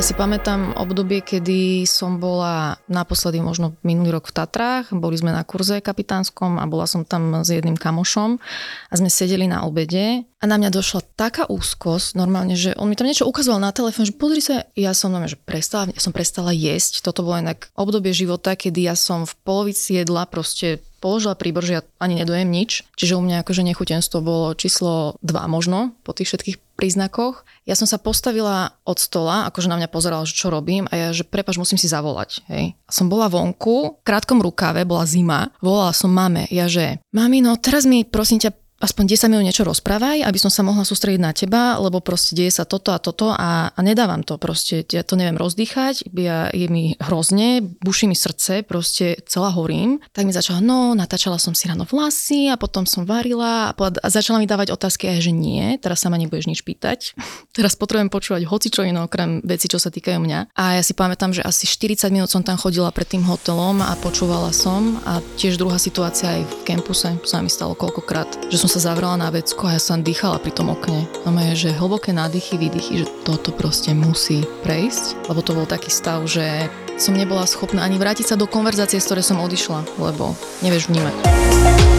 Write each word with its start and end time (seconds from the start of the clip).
Ja 0.00 0.08
si 0.08 0.16
pamätám 0.16 0.80
obdobie, 0.80 1.20
kedy 1.20 1.84
som 1.84 2.16
bola 2.16 2.80
naposledy 2.88 3.36
možno 3.44 3.76
minulý 3.84 4.16
rok 4.16 4.32
v 4.32 4.36
Tatrách, 4.40 4.96
boli 4.96 5.20
sme 5.20 5.28
na 5.28 5.44
kurze 5.44 5.84
kapitánskom 5.84 6.56
a 6.56 6.64
bola 6.64 6.88
som 6.88 7.04
tam 7.04 7.44
s 7.44 7.52
jedným 7.52 7.76
kamošom 7.76 8.40
a 8.88 8.94
sme 8.96 9.12
sedeli 9.12 9.44
na 9.44 9.68
obede 9.68 10.24
a 10.40 10.44
na 10.48 10.56
mňa 10.56 10.72
došla 10.72 11.04
taká 11.20 11.44
úzkosť, 11.52 12.16
normálne, 12.16 12.56
že 12.56 12.72
on 12.80 12.88
mi 12.88 12.96
tam 12.96 13.12
niečo 13.12 13.28
ukazoval 13.28 13.60
na 13.60 13.76
telefón, 13.76 14.08
že 14.08 14.16
pozri 14.16 14.40
sa, 14.40 14.64
ja 14.72 14.96
som 14.96 15.12
normálne, 15.12 15.36
že 15.36 15.40
prestala, 15.44 15.92
ja 15.92 16.00
som 16.00 16.16
prestala 16.16 16.56
jesť. 16.56 17.04
Toto 17.04 17.20
bolo 17.20 17.36
inak 17.36 17.68
obdobie 17.76 18.16
života, 18.16 18.56
kedy 18.56 18.88
ja 18.88 18.96
som 18.96 19.28
v 19.28 19.36
polovici 19.44 20.00
jedla 20.00 20.24
proste 20.24 20.80
položila 21.00 21.34
príbor, 21.34 21.64
že 21.64 21.80
ja 21.80 21.82
ani 21.98 22.20
nedojem 22.20 22.46
nič. 22.46 22.84
Čiže 22.94 23.16
u 23.16 23.24
mňa 23.24 23.42
akože 23.42 23.64
nechutenstvo 23.64 24.20
bolo 24.20 24.52
číslo 24.54 25.16
2 25.24 25.32
možno 25.48 25.96
po 26.04 26.12
tých 26.12 26.30
všetkých 26.30 26.56
príznakoch. 26.76 27.44
Ja 27.68 27.76
som 27.76 27.84
sa 27.84 28.00
postavila 28.00 28.72
od 28.88 28.96
stola, 28.96 29.44
akože 29.52 29.68
na 29.68 29.76
mňa 29.76 29.88
pozerala, 29.92 30.24
že 30.24 30.32
čo 30.32 30.48
robím 30.48 30.88
a 30.88 30.94
ja, 30.96 31.08
že 31.12 31.28
prepač, 31.28 31.60
musím 31.60 31.76
si 31.76 31.92
zavolať. 31.92 32.40
Hej. 32.48 32.72
Som 32.88 33.12
bola 33.12 33.28
vonku, 33.28 34.00
v 34.00 34.04
krátkom 34.06 34.40
rukáve, 34.40 34.88
bola 34.88 35.04
zima, 35.04 35.52
volala 35.60 35.92
som 35.92 36.08
mame, 36.08 36.48
ja 36.48 36.72
že, 36.72 37.04
mami, 37.12 37.44
no 37.44 37.60
teraz 37.60 37.84
mi 37.84 38.08
prosím 38.08 38.40
ťa 38.40 38.56
aspoň 38.80 39.04
10 39.14 39.28
minút 39.28 39.44
niečo 39.44 39.62
rozprávaj, 39.68 40.24
aby 40.24 40.38
som 40.40 40.48
sa 40.48 40.64
mohla 40.64 40.88
sústrediť 40.88 41.20
na 41.20 41.36
teba, 41.36 41.76
lebo 41.76 42.00
proste 42.00 42.32
deje 42.32 42.56
sa 42.56 42.64
toto 42.64 42.96
a 42.96 42.98
toto 42.98 43.28
a, 43.30 43.70
a 43.70 43.80
nedávam 43.84 44.24
to 44.24 44.40
proste, 44.40 44.88
ja 44.88 45.04
to 45.04 45.20
neviem 45.20 45.36
rozdýchať, 45.36 46.08
ja, 46.16 46.48
je 46.48 46.66
mi 46.72 46.96
hrozne, 46.96 47.60
buší 47.84 48.08
mi 48.08 48.16
srdce, 48.16 48.64
proste 48.64 49.20
celá 49.28 49.52
horím. 49.52 50.00
Tak 50.16 50.24
mi 50.24 50.32
začala, 50.32 50.64
no, 50.64 50.96
natáčala 50.96 51.36
som 51.36 51.52
si 51.52 51.68
ráno 51.68 51.84
vlasy 51.84 52.48
a 52.48 52.56
potom 52.56 52.88
som 52.88 53.04
varila 53.04 53.70
a, 53.70 53.72
a 53.76 54.08
začala 54.08 54.40
mi 54.40 54.48
dávať 54.48 54.72
otázky 54.72 55.12
aj, 55.12 55.28
že 55.28 55.32
nie, 55.36 55.76
teraz 55.76 56.00
sa 56.00 56.08
ma 56.08 56.16
nebudeš 56.16 56.48
nič 56.48 56.64
pýtať. 56.64 57.12
teraz 57.56 57.76
potrebujem 57.76 58.08
počúvať 58.08 58.48
hoci 58.48 58.72
čo 58.72 58.80
iné 58.88 59.04
okrem 59.04 59.44
veci, 59.44 59.68
čo 59.68 59.76
sa 59.76 59.92
týkajú 59.92 60.16
mňa. 60.16 60.56
A 60.56 60.80
ja 60.80 60.82
si 60.82 60.96
pamätám, 60.96 61.36
že 61.36 61.44
asi 61.44 61.68
40 61.68 62.08
minút 62.08 62.32
som 62.32 62.40
tam 62.40 62.56
chodila 62.56 62.88
pred 62.88 63.04
tým 63.12 63.28
hotelom 63.28 63.84
a 63.84 63.92
počúvala 64.00 64.56
som 64.56 64.96
a 65.04 65.20
tiež 65.36 65.60
druhá 65.60 65.76
situácia 65.76 66.40
aj 66.40 66.42
v 66.48 66.54
kampuse 66.64 67.12
sa 67.28 67.44
mi 67.44 67.52
stalo 67.52 67.76
koľkokrát, 67.76 68.48
že 68.48 68.56
som 68.56 68.69
sa 68.70 68.94
zavrela 68.94 69.18
na 69.18 69.34
vecko 69.34 69.66
a 69.66 69.74
ja 69.74 69.82
som 69.82 69.98
dýchala 69.98 70.38
pri 70.38 70.54
tom 70.54 70.70
okne. 70.70 71.02
Mama 71.26 71.42
je, 71.50 71.66
že 71.66 71.74
hlboké 71.74 72.14
nádychy, 72.14 72.54
výdychy, 72.54 73.02
že 73.02 73.10
toto 73.26 73.50
proste 73.50 73.90
musí 73.90 74.46
prejsť, 74.62 75.26
lebo 75.26 75.42
to 75.42 75.58
bol 75.58 75.66
taký 75.66 75.90
stav, 75.90 76.22
že 76.30 76.70
som 76.94 77.18
nebola 77.18 77.50
schopná 77.50 77.82
ani 77.82 77.98
vrátiť 77.98 78.30
sa 78.30 78.38
do 78.38 78.46
konverzácie, 78.46 79.02
z 79.02 79.06
ktorej 79.10 79.26
som 79.26 79.42
odišla, 79.42 79.82
lebo 79.98 80.38
nevieš 80.62 80.86
vnímať. 80.86 81.89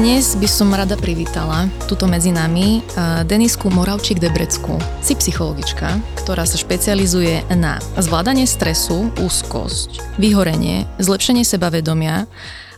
Dnes 0.00 0.32
by 0.32 0.48
som 0.48 0.72
rada 0.72 0.96
privítala 0.96 1.68
tuto 1.84 2.08
medzi 2.08 2.32
nami 2.32 2.80
uh, 2.80 3.20
Denisku 3.20 3.68
Moravčík-Debrecku. 3.68 4.80
Si 5.04 5.12
psychologička, 5.12 6.00
ktorá 6.24 6.48
sa 6.48 6.56
špecializuje 6.56 7.44
na 7.52 7.76
zvládanie 8.00 8.48
stresu, 8.48 9.12
úzkosť, 9.20 10.16
vyhorenie, 10.16 10.88
zlepšenie 11.04 11.44
sebavedomia 11.44 12.24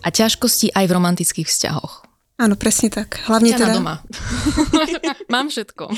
a 0.02 0.08
ťažkosti 0.10 0.74
aj 0.74 0.82
v 0.82 0.94
romantických 0.98 1.46
vzťahoch. 1.46 2.02
Áno, 2.42 2.58
presne 2.58 2.90
tak. 2.90 3.22
Hlavne 3.30 3.54
Ťa 3.54 3.58
teda... 3.70 3.74
doma. 3.78 3.94
Mám 5.38 5.54
všetko. 5.54 5.94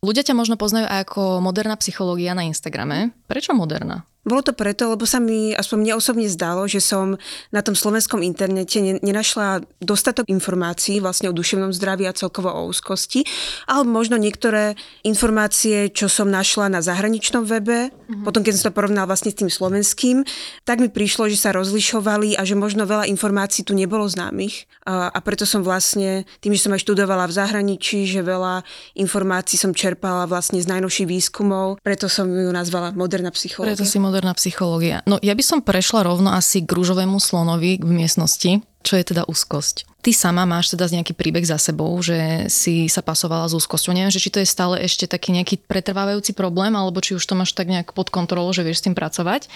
Ľudia 0.00 0.24
ťa 0.24 0.32
možno 0.32 0.56
poznajú 0.56 0.88
aj 0.88 1.12
ako 1.12 1.44
moderná 1.44 1.76
psychológia 1.76 2.32
na 2.32 2.48
Instagrame. 2.48 3.12
Prečo 3.28 3.52
moderná? 3.52 4.08
Bolo 4.22 4.46
to 4.46 4.54
preto, 4.54 4.86
lebo 4.86 5.02
sa 5.02 5.18
mi, 5.18 5.50
aspoň 5.50 5.76
mne 5.82 5.94
osobne 5.98 6.30
zdalo, 6.30 6.70
že 6.70 6.78
som 6.78 7.18
na 7.50 7.58
tom 7.58 7.74
slovenskom 7.74 8.22
internete 8.22 8.78
nenašla 9.02 9.66
dostatok 9.82 10.30
informácií 10.30 11.02
vlastne 11.02 11.26
o 11.26 11.34
duševnom 11.34 11.74
zdraví 11.74 12.06
a 12.06 12.14
celkovo 12.14 12.54
o 12.54 12.70
úzkosti, 12.70 13.26
alebo 13.66 13.90
možno 13.90 14.14
niektoré 14.14 14.78
informácie, 15.02 15.90
čo 15.90 16.06
som 16.06 16.30
našla 16.30 16.70
na 16.70 16.78
zahraničnom 16.78 17.42
webe, 17.42 17.90
mm-hmm. 17.90 18.22
potom 18.22 18.46
keď 18.46 18.52
som 18.62 18.64
to 18.70 18.76
porovnala 18.78 19.10
vlastne 19.10 19.34
s 19.34 19.42
tým 19.42 19.50
slovenským, 19.50 20.22
tak 20.62 20.78
mi 20.78 20.86
prišlo, 20.86 21.26
že 21.26 21.42
sa 21.42 21.50
rozlišovali 21.50 22.38
a 22.38 22.46
že 22.46 22.54
možno 22.54 22.86
veľa 22.86 23.10
informácií 23.10 23.66
tu 23.66 23.74
nebolo 23.74 24.06
známych 24.06 24.70
a, 24.86 25.10
a 25.10 25.18
preto 25.18 25.46
som 25.46 25.66
vlastne, 25.66 26.26
tým, 26.38 26.54
že 26.54 26.66
som 26.66 26.74
aj 26.74 26.82
študovala 26.86 27.26
v 27.26 27.34
zahraničí, 27.38 28.06
že 28.06 28.22
veľa 28.22 28.62
informácií 28.98 29.58
som 29.58 29.74
čerpala 29.74 30.30
vlastne 30.30 30.62
z 30.62 30.66
najnovších 30.70 31.10
výskumov, 31.10 31.82
preto 31.82 32.06
som 32.06 32.26
ju 32.30 32.50
nazvala 32.50 32.94
moderná 32.94 33.34
psychológia. 33.34 33.78
Preto 33.78 33.86
si 33.86 33.98
moderná 34.12 34.36
psychológia. 34.36 35.00
No 35.08 35.16
ja 35.24 35.32
by 35.32 35.40
som 35.40 35.64
prešla 35.64 36.04
rovno 36.04 36.28
asi 36.36 36.60
k 36.60 36.68
rúžovému 36.68 37.16
slonovi 37.16 37.80
v 37.80 37.92
miestnosti, 38.04 38.60
čo 38.84 38.92
je 39.00 39.04
teda 39.08 39.24
úzkosť. 39.24 39.88
Ty 40.04 40.10
sama 40.12 40.44
máš 40.44 40.74
teda 40.74 40.90
nejaký 40.92 41.16
príbeh 41.16 41.46
za 41.46 41.56
sebou, 41.56 41.94
že 42.04 42.50
si 42.52 42.90
sa 42.92 43.00
pasovala 43.00 43.48
s 43.48 43.56
úzkosťou. 43.56 43.96
Neviem, 43.96 44.12
že 44.12 44.20
či 44.20 44.28
to 44.28 44.42
je 44.42 44.50
stále 44.50 44.76
ešte 44.82 45.08
taký 45.08 45.32
nejaký 45.32 45.64
pretrvávajúci 45.64 46.36
problém, 46.36 46.76
alebo 46.76 47.00
či 47.00 47.16
už 47.16 47.24
to 47.24 47.38
máš 47.38 47.56
tak 47.56 47.72
nejak 47.72 47.96
pod 47.96 48.12
kontrolou, 48.12 48.52
že 48.52 48.66
vieš 48.66 48.82
s 48.82 48.86
tým 48.90 48.98
pracovať. 48.98 49.48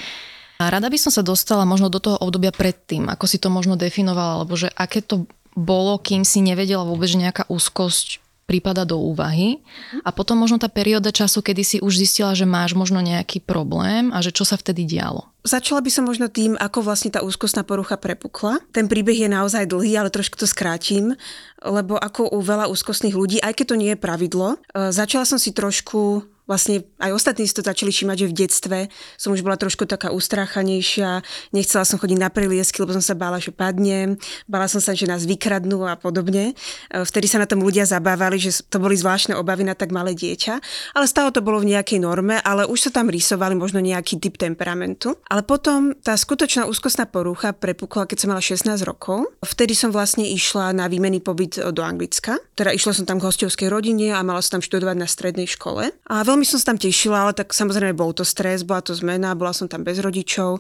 A 0.56 0.72
rada 0.72 0.88
by 0.88 0.96
som 0.96 1.12
sa 1.12 1.20
dostala 1.20 1.68
možno 1.68 1.92
do 1.92 2.00
toho 2.00 2.16
obdobia 2.16 2.54
predtým, 2.54 3.12
ako 3.12 3.28
si 3.28 3.36
to 3.36 3.52
možno 3.52 3.76
definovala, 3.76 4.40
alebo 4.40 4.56
že 4.56 4.72
aké 4.72 5.04
to 5.04 5.28
bolo, 5.52 6.00
kým 6.00 6.24
si 6.24 6.40
nevedela 6.40 6.86
vôbec, 6.86 7.10
že 7.10 7.20
nejaká 7.20 7.44
úzkosť 7.50 8.24
prípada 8.46 8.86
do 8.86 9.02
úvahy 9.02 9.60
a 10.06 10.14
potom 10.14 10.38
možno 10.38 10.62
tá 10.62 10.70
perióda 10.70 11.10
času, 11.10 11.42
kedy 11.42 11.62
si 11.66 11.76
už 11.82 11.98
zistila, 11.98 12.32
že 12.32 12.46
máš 12.46 12.78
možno 12.78 13.02
nejaký 13.02 13.42
problém 13.42 14.14
a 14.14 14.22
že 14.22 14.30
čo 14.30 14.46
sa 14.46 14.54
vtedy 14.54 14.86
dialo. 14.86 15.26
Začala 15.42 15.82
by 15.82 15.90
som 15.90 16.06
možno 16.06 16.30
tým, 16.30 16.54
ako 16.58 16.82
vlastne 16.82 17.10
tá 17.10 17.22
úzkostná 17.22 17.62
porucha 17.62 17.98
prepukla. 17.98 18.62
Ten 18.70 18.90
príbeh 18.90 19.14
je 19.14 19.30
naozaj 19.30 19.70
dlhý, 19.70 19.98
ale 19.98 20.14
trošku 20.14 20.38
to 20.38 20.46
skrátim, 20.46 21.14
lebo 21.62 21.98
ako 21.98 22.34
u 22.34 22.38
veľa 22.42 22.70
úzkostných 22.70 23.14
ľudí, 23.14 23.38
aj 23.42 23.54
keď 23.54 23.66
to 23.70 23.76
nie 23.78 23.90
je 23.94 23.98
pravidlo, 23.98 24.58
e, 24.74 24.90
začala 24.90 25.26
som 25.26 25.38
si 25.38 25.54
trošku 25.54 26.26
vlastne 26.46 26.86
aj 27.02 27.12
ostatní 27.12 27.44
si 27.44 27.54
to 27.54 27.62
začali 27.62 27.90
všímať, 27.90 28.16
že 28.16 28.30
v 28.30 28.34
detstve 28.34 28.78
som 29.18 29.34
už 29.34 29.42
bola 29.42 29.58
trošku 29.58 29.84
taká 29.84 30.10
ustráchanejšia, 30.10 31.20
nechcela 31.50 31.82
som 31.82 31.98
chodiť 31.98 32.18
na 32.18 32.30
preliesky, 32.30 32.82
lebo 32.82 32.94
som 32.94 33.04
sa 33.04 33.18
bála, 33.18 33.38
že 33.38 33.54
padnem, 33.54 34.18
bála 34.46 34.66
som 34.70 34.82
sa, 34.82 34.94
že 34.94 35.10
nás 35.10 35.26
vykradnú 35.26 35.86
a 35.86 35.98
podobne. 35.98 36.54
E, 36.90 37.02
vtedy 37.02 37.26
sa 37.30 37.42
na 37.42 37.50
tom 37.50 37.62
ľudia 37.62 37.86
zabávali, 37.86 38.38
že 38.38 38.62
to 38.66 38.82
boli 38.82 38.98
zvláštne 38.98 39.38
obavy 39.38 39.66
na 39.66 39.74
tak 39.78 39.94
malé 39.94 40.14
dieťa, 40.14 40.54
ale 40.94 41.06
stále 41.06 41.30
to 41.30 41.42
bolo 41.42 41.62
v 41.62 41.74
nejakej 41.76 42.02
norme, 42.02 42.38
ale 42.42 42.66
už 42.66 42.88
sa 42.88 42.90
tam 42.90 43.10
rysovali 43.10 43.54
možno 43.54 43.78
nejaký 43.78 44.18
typ 44.22 44.38
temperamentu. 44.38 45.18
Ale 45.30 45.46
potom 45.46 45.94
tá 46.02 46.14
skutočná 46.14 46.66
úzkostná 46.66 47.06
porucha 47.08 47.54
prepukla, 47.54 48.06
keď 48.06 48.16
som 48.22 48.28
mala 48.34 48.42
16 48.42 48.68
rokov. 48.84 49.26
Vtedy 49.42 49.72
som 49.72 49.90
vlastne 49.90 50.26
išla 50.28 50.70
na 50.76 50.86
výmenný 50.86 51.22
pobyt 51.22 51.58
do 51.58 51.82
Anglicka. 51.82 52.36
Teda 52.52 52.70
išla 52.70 52.92
som 52.92 53.04
tam 53.08 53.18
k 53.18 53.26
hostovskej 53.26 53.72
rodine 53.72 54.12
a 54.12 54.20
mala 54.20 54.44
som 54.44 54.58
tam 54.58 54.64
študovať 54.64 54.96
na 54.96 55.08
strednej 55.08 55.48
škole. 55.48 55.88
A 56.06 56.14
veľmi 56.20 56.35
som 56.42 56.58
sa 56.58 56.74
tam 56.74 56.78
tešila, 56.82 57.24
ale 57.24 57.32
tak 57.32 57.54
samozrejme 57.54 57.94
bol 57.94 58.10
to 58.10 58.26
stres, 58.26 58.66
bola 58.66 58.82
to 58.82 58.92
zmena, 58.92 59.38
bola 59.38 59.54
som 59.54 59.70
tam 59.70 59.86
bez 59.86 60.02
rodičov. 60.02 60.58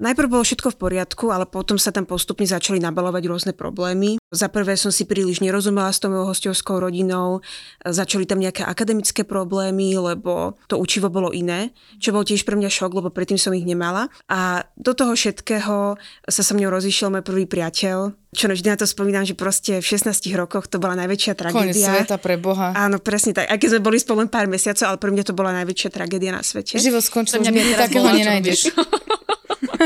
Najprv 0.00 0.28
bolo 0.28 0.42
všetko 0.46 0.72
v 0.72 0.80
poriadku, 0.80 1.24
ale 1.28 1.44
potom 1.44 1.76
sa 1.76 1.92
tam 1.92 2.08
postupne 2.08 2.48
začali 2.48 2.80
nabalovať 2.80 3.22
rôzne 3.28 3.52
problémy. 3.52 4.16
Za 4.32 4.48
prvé 4.48 4.80
som 4.80 4.88
si 4.88 5.04
príliš 5.04 5.44
nerozumela 5.44 5.92
s 5.92 6.00
tou 6.00 6.08
mojou 6.08 6.32
hostovskou 6.32 6.80
rodinou, 6.80 7.44
začali 7.84 8.24
tam 8.24 8.40
nejaké 8.40 8.64
akademické 8.64 9.28
problémy, 9.28 9.92
lebo 10.00 10.56
to 10.72 10.80
učivo 10.80 11.12
bolo 11.12 11.28
iné, 11.36 11.76
čo 12.00 12.16
bol 12.16 12.24
tiež 12.24 12.48
pre 12.48 12.56
mňa 12.56 12.72
šok, 12.72 12.96
lebo 12.96 13.12
predtým 13.12 13.36
som 13.36 13.52
ich 13.52 13.68
nemala. 13.68 14.08
A 14.32 14.64
do 14.80 14.96
toho 14.96 15.12
všetkého 15.12 16.00
sa 16.24 16.42
so 16.42 16.52
mnou 16.56 16.72
rozišiel 16.72 17.12
môj 17.12 17.24
prvý 17.26 17.44
priateľ, 17.44 18.16
čo 18.32 18.48
vždy 18.48 18.72
na 18.72 18.80
to 18.80 18.88
spomínam, 18.88 19.28
že 19.28 19.36
proste 19.36 19.84
v 19.84 19.84
16 19.84 20.24
rokoch 20.32 20.64
to 20.64 20.80
bola 20.80 20.96
najväčšia 20.96 21.36
tragédia. 21.36 21.68
Konec 21.68 22.08
sveta 22.08 22.16
pre 22.16 22.40
Boha. 22.40 22.72
Áno, 22.72 22.96
presne 22.96 23.36
tak. 23.36 23.44
Aj 23.52 23.60
keď 23.60 23.76
sme 23.76 23.84
boli 23.84 24.00
spolu 24.00 24.24
len 24.24 24.32
pár 24.32 24.48
mesiacov, 24.48 24.88
ale 24.88 24.96
pre 24.96 25.12
mňa 25.12 25.24
to 25.28 25.36
bola 25.36 25.52
najväčšia 25.60 25.92
tragédia 25.92 26.32
na 26.32 26.40
svete. 26.40 26.80
Život 26.80 27.04
skončil, 27.04 27.44
nikdy 27.44 27.76
takého 27.76 28.08
nenájdeš. 28.08 28.72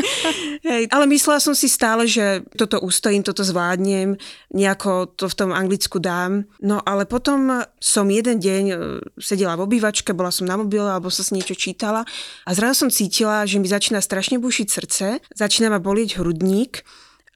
Hej, 0.69 0.89
ale 0.91 1.05
myslela 1.11 1.41
som 1.41 1.55
si 1.55 1.69
stále, 1.69 2.09
že 2.09 2.45
toto 2.57 2.81
ustojím, 2.81 3.23
toto 3.23 3.45
zvládnem, 3.45 4.17
nejako 4.53 5.13
to 5.17 5.29
v 5.29 5.35
tom 5.39 5.51
Anglicku 5.53 5.99
dám. 5.99 6.45
No 6.61 6.81
ale 6.85 7.05
potom 7.09 7.65
som 7.81 8.07
jeden 8.09 8.39
deň 8.39 8.65
e, 8.71 8.77
sedela 9.21 9.57
v 9.57 9.65
obývačke, 9.69 10.17
bola 10.17 10.33
som 10.33 10.49
na 10.49 10.57
mobile 10.59 10.89
alebo 10.89 11.13
som 11.13 11.25
si 11.25 11.37
niečo 11.37 11.57
čítala 11.57 12.05
a 12.45 12.51
zrazu 12.53 12.87
som 12.87 12.91
cítila, 12.93 13.49
že 13.49 13.61
mi 13.61 13.69
začína 13.69 14.01
strašne 14.05 14.37
bušiť 14.37 14.67
srdce, 14.69 15.07
začína 15.33 15.73
ma 15.73 15.81
bolieť 15.81 16.21
hrudník 16.21 16.85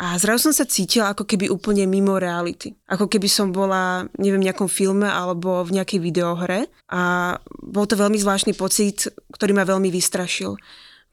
a 0.01 0.17
zrazu 0.17 0.49
som 0.49 0.55
sa 0.57 0.65
cítila 0.65 1.13
ako 1.13 1.29
keby 1.29 1.53
úplne 1.53 1.85
mimo 1.85 2.17
reality. 2.17 2.73
Ako 2.89 3.05
keby 3.05 3.29
som 3.29 3.53
bola, 3.53 4.09
neviem, 4.17 4.41
v 4.41 4.49
nejakom 4.49 4.65
filme 4.65 5.05
alebo 5.05 5.61
v 5.61 5.77
nejakej 5.77 6.01
videohre. 6.01 6.73
A 6.89 7.37
bol 7.61 7.85
to 7.85 8.01
veľmi 8.01 8.17
zvláštny 8.17 8.57
pocit, 8.57 9.13
ktorý 9.29 9.53
ma 9.53 9.69
veľmi 9.69 9.93
vystrašil. 9.93 10.57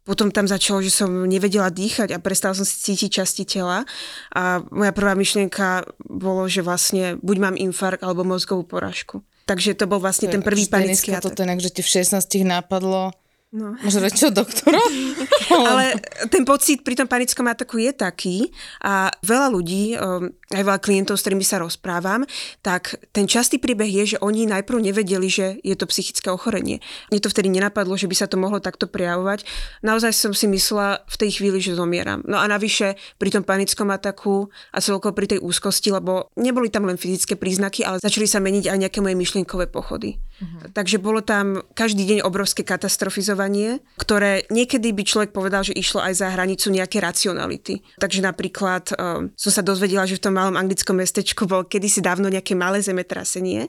Potom 0.07 0.31
tam 0.31 0.47
začalo, 0.47 0.79
že 0.79 0.87
som 0.87 1.11
nevedela 1.27 1.67
dýchať 1.67 2.15
a 2.15 2.23
prestala 2.23 2.55
som 2.55 2.63
si 2.63 2.79
cítiť 2.79 3.19
časti 3.19 3.43
tela. 3.43 3.83
A 4.31 4.63
moja 4.71 4.95
prvá 4.95 5.19
myšlienka 5.19 5.83
bolo, 6.07 6.47
že 6.47 6.63
vlastne 6.63 7.19
buď 7.19 7.37
mám 7.43 7.55
infarkt 7.59 8.07
alebo 8.07 8.23
mozgovú 8.23 8.63
porážku. 8.63 9.19
Takže 9.43 9.75
to 9.75 9.83
bol 9.87 9.99
vlastne 9.99 10.31
to 10.31 10.39
ten 10.39 10.43
prvý 10.43 10.67
panický 10.71 11.11
atak. 11.11 11.35
Toto 11.35 11.43
inak, 11.43 11.59
že 11.59 11.75
ti 11.75 11.83
v 11.83 11.91
16 11.91 12.23
napadlo 12.47 13.11
No. 13.57 13.73
Môže 13.81 13.97
čo, 14.13 14.29
doktora? 14.29 14.77
Ale 15.73 15.97
ten 16.29 16.45
pocit 16.45 16.85
pri 16.85 16.93
tom 16.93 17.09
panickom 17.09 17.49
ataku 17.49 17.81
je 17.81 17.89
taký 17.89 18.37
a 18.85 19.09
veľa 19.25 19.49
ľudí, 19.49 19.97
um, 19.97 20.29
aj 20.53 20.61
veľa 20.61 20.77
klientov, 20.77 21.17
s 21.17 21.25
ktorými 21.25 21.41
sa 21.41 21.57
rozprávam, 21.57 22.21
tak 22.61 23.01
ten 23.09 23.25
častý 23.25 23.57
príbeh 23.57 23.89
je, 23.89 24.13
že 24.13 24.17
oni 24.21 24.45
najprv 24.45 24.77
nevedeli, 24.77 25.25
že 25.25 25.57
je 25.65 25.73
to 25.73 25.89
psychické 25.89 26.29
ochorenie. 26.29 26.85
Mne 27.09 27.17
to 27.17 27.33
vtedy 27.33 27.49
nenapadlo, 27.49 27.97
že 27.97 28.05
by 28.05 28.13
sa 28.13 28.29
to 28.29 28.37
mohlo 28.37 28.61
takto 28.61 28.85
prejavovať. 28.85 29.41
Naozaj 29.81 30.13
som 30.13 30.31
si 30.37 30.45
myslela 30.45 31.01
v 31.09 31.15
tej 31.17 31.41
chvíli, 31.41 31.57
že 31.57 31.73
zomieram. 31.73 32.21
No 32.29 32.37
a 32.37 32.45
navyše 32.45 32.93
pri 33.17 33.33
tom 33.33 33.41
panickom 33.41 33.89
ataku 33.89 34.53
a 34.69 34.77
celkovo 34.77 35.17
pri 35.17 35.33
tej 35.33 35.39
úzkosti, 35.41 35.89
lebo 35.89 36.29
neboli 36.37 36.69
tam 36.69 36.85
len 36.85 37.01
fyzické 37.01 37.33
príznaky, 37.33 37.81
ale 37.81 37.97
začali 37.97 38.29
sa 38.29 38.37
meniť 38.37 38.69
aj 38.69 38.77
nejaké 38.85 38.99
moje 39.01 39.17
myšlienkové 39.17 39.65
pochody. 39.73 40.21
Uh-huh. 40.37 40.69
Takže 40.69 41.01
bolo 41.01 41.25
tam 41.25 41.65
každý 41.73 42.05
deň 42.05 42.19
obrovské 42.21 42.61
katastrofizovanie, 42.61 43.81
ktoré 43.97 44.45
niekedy 44.53 44.93
by 44.93 45.03
človek 45.03 45.31
povedal, 45.33 45.65
že 45.65 45.73
išlo 45.73 45.97
aj 46.05 46.13
za 46.13 46.27
hranicu 46.29 46.69
nejaké 46.69 47.01
racionality. 47.01 47.81
Takže 47.97 48.21
napríklad 48.21 48.93
um, 48.93 49.33
som 49.33 49.51
sa 49.51 49.65
dozvedela, 49.65 50.05
že 50.05 50.21
v 50.21 50.29
tom 50.29 50.37
malom 50.37 50.53
anglickom 50.53 51.01
mestečku 51.01 51.49
bol 51.49 51.65
kedysi 51.65 52.05
dávno 52.05 52.29
nejaké 52.29 52.53
malé 52.53 52.85
zemetrasenie 52.85 53.67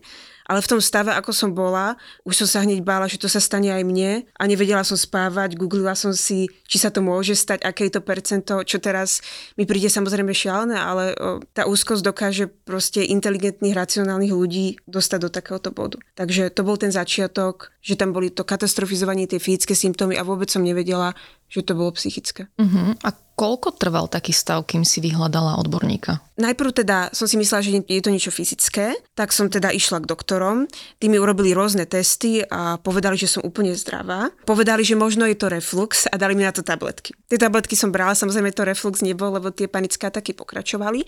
ale 0.48 0.64
v 0.64 0.70
tom 0.74 0.80
stave, 0.80 1.12
ako 1.12 1.30
som 1.36 1.52
bola, 1.52 2.00
už 2.24 2.42
som 2.42 2.48
sa 2.48 2.64
hneď 2.64 2.80
bála, 2.80 3.04
že 3.04 3.20
to 3.20 3.28
sa 3.28 3.36
stane 3.36 3.68
aj 3.68 3.84
mne 3.84 4.24
a 4.32 4.42
nevedela 4.48 4.80
som 4.80 4.96
spávať, 4.96 5.60
googlila 5.60 5.92
som 5.92 6.16
si, 6.16 6.48
či 6.64 6.80
sa 6.80 6.88
to 6.88 7.04
môže 7.04 7.36
stať, 7.36 7.60
aké 7.68 7.86
je 7.86 8.00
to 8.00 8.02
percento, 8.02 8.64
čo 8.64 8.80
teraz 8.80 9.20
mi 9.60 9.68
príde 9.68 9.92
samozrejme 9.92 10.32
šialené, 10.32 10.80
ale 10.80 11.12
tá 11.52 11.68
úzkosť 11.68 12.00
dokáže 12.00 12.48
proste 12.64 13.04
inteligentných, 13.04 13.76
racionálnych 13.76 14.32
ľudí 14.32 14.80
dostať 14.88 15.18
do 15.20 15.28
takéhoto 15.28 15.68
bodu. 15.68 16.00
Takže 16.16 16.48
to 16.48 16.64
bol 16.64 16.80
ten 16.80 16.90
začiatok, 16.90 17.76
že 17.84 18.00
tam 18.00 18.16
boli 18.16 18.32
to 18.32 18.48
katastrofizovanie, 18.48 19.28
tie 19.28 19.36
fyzické 19.36 19.76
symptómy 19.76 20.16
a 20.16 20.24
vôbec 20.24 20.48
som 20.48 20.64
nevedela, 20.64 21.12
že 21.48 21.64
to 21.64 21.72
bolo 21.72 21.96
psychické. 21.96 22.46
Uh-huh. 22.60 22.92
A 23.04 23.08
koľko 23.38 23.78
trval 23.78 24.10
taký 24.10 24.34
stav, 24.34 24.66
kým 24.66 24.82
si 24.82 24.98
vyhľadala 24.98 25.62
odborníka? 25.62 26.18
Najprv 26.38 26.70
teda 26.70 27.14
som 27.14 27.30
si 27.30 27.38
myslela, 27.38 27.62
že 27.62 27.82
je 27.86 28.02
to 28.02 28.10
niečo 28.10 28.34
fyzické, 28.34 28.98
tak 29.14 29.30
som 29.30 29.46
teda 29.46 29.70
išla 29.70 30.02
k 30.02 30.10
doktorom. 30.10 30.66
Tí 30.98 31.06
mi 31.06 31.18
urobili 31.18 31.54
rôzne 31.54 31.86
testy 31.86 32.42
a 32.46 32.78
povedali, 32.82 33.14
že 33.14 33.30
som 33.30 33.46
úplne 33.46 33.74
zdravá. 33.78 34.34
Povedali, 34.42 34.82
že 34.82 34.98
možno 34.98 35.26
je 35.26 35.38
to 35.38 35.50
reflux 35.50 36.10
a 36.10 36.14
dali 36.18 36.34
mi 36.34 36.42
na 36.42 36.54
to 36.54 36.66
tabletky. 36.66 37.14
Tie 37.30 37.38
tabletky 37.38 37.78
som 37.78 37.94
brala, 37.94 38.18
samozrejme 38.18 38.50
to 38.54 38.66
reflux 38.66 39.02
nebol, 39.06 39.30
lebo 39.30 39.54
tie 39.54 39.70
panické 39.70 40.10
ataky 40.10 40.34
pokračovali. 40.34 41.06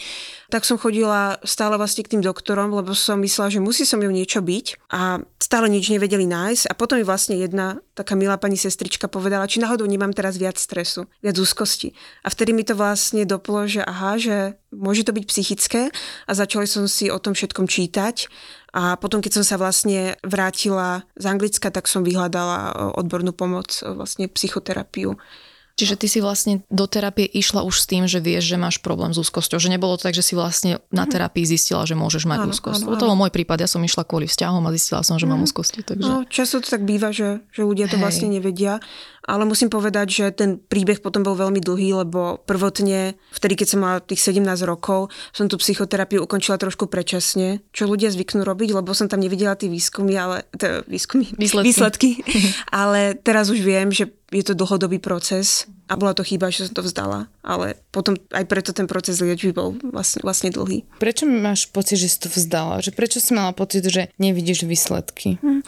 Tak 0.55 0.63
som 0.63 0.79
chodila 0.79 1.39
stále 1.43 1.75
vlastne 1.79 2.07
k 2.07 2.15
tým 2.15 2.23
doktorom, 2.23 2.71
lebo 2.75 2.95
som 2.95 3.19
myslela, 3.23 3.51
že 3.51 3.63
musí 3.63 3.83
som 3.83 3.99
ju 3.99 4.11
niečo 4.11 4.39
byť 4.39 4.87
a 4.91 5.19
stále 5.39 5.67
nič 5.67 5.91
nevedeli 5.91 6.31
nájsť. 6.31 6.71
A 6.71 6.79
potom 6.79 6.99
mi 6.99 7.07
vlastne 7.07 7.39
jedna 7.39 7.79
taká 7.95 8.15
milá 8.15 8.39
pani 8.39 8.55
sestrička 8.55 9.11
povedala, 9.11 9.51
či 9.51 9.59
náhodou 9.59 9.87
nemám 9.87 10.15
teraz 10.15 10.30
viac 10.37 10.59
stresu, 10.59 11.07
viac 11.25 11.37
úzkosti. 11.39 11.95
A 12.23 12.29
vtedy 12.29 12.55
mi 12.55 12.63
to 12.63 12.79
vlastne 12.79 13.27
doplo, 13.27 13.67
že 13.67 13.83
aha, 13.83 14.21
že 14.21 14.59
môže 14.71 15.03
to 15.03 15.15
byť 15.15 15.25
psychické 15.27 15.83
a 16.27 16.33
začala 16.35 16.67
som 16.67 16.87
si 16.87 17.11
o 17.11 17.19
tom 17.19 17.35
všetkom 17.35 17.67
čítať. 17.67 18.31
A 18.71 18.95
potom, 18.95 19.19
keď 19.19 19.43
som 19.43 19.45
sa 19.47 19.59
vlastne 19.59 20.15
vrátila 20.23 21.03
z 21.19 21.25
Anglicka, 21.27 21.75
tak 21.75 21.91
som 21.91 22.07
vyhľadala 22.07 22.59
e, 22.59 22.73
odbornú 23.03 23.35
pomoc, 23.35 23.83
e, 23.83 23.91
vlastne 23.91 24.31
psychoterapiu. 24.31 25.19
Čiže 25.81 25.97
ty 25.97 26.07
si 26.13 26.21
vlastne 26.21 26.61
do 26.69 26.85
terapie 26.85 27.25
išla 27.25 27.65
už 27.65 27.73
s 27.81 27.89
tým, 27.89 28.05
že 28.05 28.21
vieš, 28.21 28.53
že 28.53 28.61
máš 28.61 28.85
problém 28.85 29.17
s 29.17 29.19
úzkosťou. 29.23 29.57
Že 29.57 29.81
nebolo 29.81 29.97
to 29.97 30.13
tak, 30.13 30.13
že 30.13 30.21
si 30.21 30.37
vlastne 30.37 30.85
na 30.93 31.09
mhm. 31.09 31.11
terapii 31.17 31.49
zistila, 31.49 31.89
že 31.89 31.97
môžeš 31.97 32.29
mať 32.29 32.45
áno, 32.45 32.53
úzkosť. 32.53 32.85
Áno, 32.85 32.93
áno. 32.93 33.01
To 33.01 33.09
bol 33.09 33.17
môj 33.17 33.33
prípad, 33.33 33.65
ja 33.65 33.69
som 33.71 33.81
išla 33.81 34.05
kvôli 34.05 34.29
vzťahom 34.29 34.61
a 34.61 34.71
zistila 34.77 35.01
som, 35.01 35.17
že 35.17 35.25
mám 35.25 35.41
mhm. 35.41 35.47
úzkosti. 35.49 35.81
Takže... 35.81 36.05
No, 36.05 36.29
často 36.29 36.61
to 36.61 36.69
tak 36.69 36.85
býva, 36.85 37.17
že, 37.17 37.41
že 37.49 37.65
ľudia 37.65 37.89
to 37.89 37.97
Hej. 37.97 38.03
vlastne 38.05 38.29
nevedia. 38.29 38.85
Ale 39.29 39.45
musím 39.45 39.69
povedať, 39.69 40.07
že 40.09 40.25
ten 40.33 40.57
príbeh 40.57 41.05
potom 41.05 41.21
bol 41.21 41.37
veľmi 41.37 41.61
dlhý, 41.61 42.05
lebo 42.05 42.41
prvotne, 42.49 43.15
vtedy, 43.37 43.55
keď 43.61 43.67
som 43.69 43.81
mala 43.85 43.99
tých 44.01 44.33
17 44.33 44.43
rokov, 44.65 45.13
som 45.31 45.47
tú 45.47 45.61
psychoterapiu 45.61 46.25
ukončila 46.25 46.57
trošku 46.57 46.89
predčasne, 46.89 47.61
čo 47.71 47.85
ľudia 47.85 48.09
zvyknú 48.09 48.43
robiť, 48.43 48.73
lebo 48.73 48.97
som 48.97 49.07
tam 49.13 49.21
nevidela 49.21 49.55
tie 49.57 49.69
výskumy, 49.69 50.17
ale 50.17 50.49
t- 50.57 50.83
výskumy, 50.89 51.37
výsledky. 51.37 51.67
výsledky. 51.69 52.11
ale 52.83 53.15
teraz 53.21 53.53
už 53.53 53.61
viem, 53.61 53.93
že 53.93 54.09
je 54.31 54.45
to 54.47 54.55
dlhodobý 54.55 55.03
proces 55.03 55.67
a 55.91 55.99
bola 55.99 56.15
to 56.15 56.23
chyba, 56.23 56.55
že 56.55 56.71
som 56.71 56.79
to 56.79 56.87
vzdala, 56.87 57.27
ale 57.43 57.75
potom 57.91 58.15
aj 58.31 58.47
preto 58.47 58.71
ten 58.71 58.87
proces 58.87 59.19
liečby 59.19 59.51
bol 59.51 59.75
vlastne, 59.83 60.23
vlastne 60.23 60.55
dlhý. 60.55 60.87
Prečo 61.03 61.27
máš 61.27 61.67
pocit, 61.67 61.99
že 61.99 62.07
si 62.07 62.19
to 62.23 62.31
vzdala? 62.31 62.79
Že 62.79 62.95
prečo 62.95 63.19
si 63.19 63.35
mala 63.35 63.51
pocit, 63.51 63.83
že 63.83 64.07
nevidíš 64.23 64.63
výsledky? 64.65 65.43
Hm. 65.43 65.67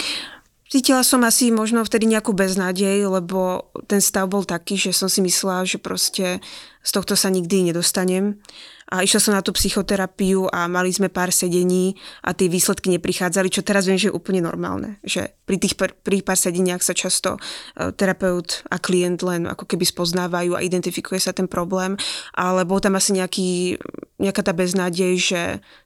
Cítila 0.73 1.05
som 1.05 1.21
asi 1.29 1.53
možno 1.53 1.85
vtedy 1.85 2.09
nejakú 2.09 2.33
beznádej, 2.33 3.05
lebo 3.05 3.69
ten 3.85 4.01
stav 4.01 4.25
bol 4.33 4.41
taký, 4.41 4.81
že 4.81 4.97
som 4.97 5.05
si 5.05 5.21
myslela, 5.21 5.69
že 5.69 5.77
proste 5.77 6.41
z 6.81 6.91
tohto 6.97 7.13
sa 7.13 7.29
nikdy 7.29 7.69
nedostanem. 7.69 8.41
A 8.89 9.05
išla 9.05 9.21
som 9.21 9.37
na 9.37 9.45
tú 9.45 9.53
psychoterapiu 9.53 10.49
a 10.49 10.73
mali 10.73 10.89
sme 10.89 11.13
pár 11.13 11.29
sedení 11.29 12.01
a 12.25 12.33
tie 12.33 12.49
výsledky 12.49 12.89
neprichádzali, 12.89 13.53
čo 13.53 13.61
teraz 13.61 13.85
viem, 13.85 14.01
že 14.01 14.09
je 14.09 14.17
úplne 14.17 14.41
normálne. 14.41 14.97
Že 15.05 15.37
pri 15.45 15.57
tých 15.61 15.77
pár, 15.77 15.93
pri 15.93 16.25
pár 16.25 16.41
sedeniach 16.41 16.81
sa 16.81 16.97
často 16.97 17.37
e, 17.37 17.93
terapeut 17.93 18.65
a 18.73 18.81
klient 18.81 19.21
len 19.29 19.45
ako 19.45 19.69
keby 19.69 19.85
spoznávajú 19.85 20.57
a 20.57 20.65
identifikuje 20.65 21.21
sa 21.21 21.37
ten 21.37 21.53
problém, 21.53 22.01
ale 22.33 22.65
bol 22.65 22.81
tam 22.81 22.97
asi 22.97 23.13
nejaký, 23.13 23.77
nejaká 24.17 24.41
tá 24.41 24.57
beznádej, 24.57 25.21
že 25.21 25.41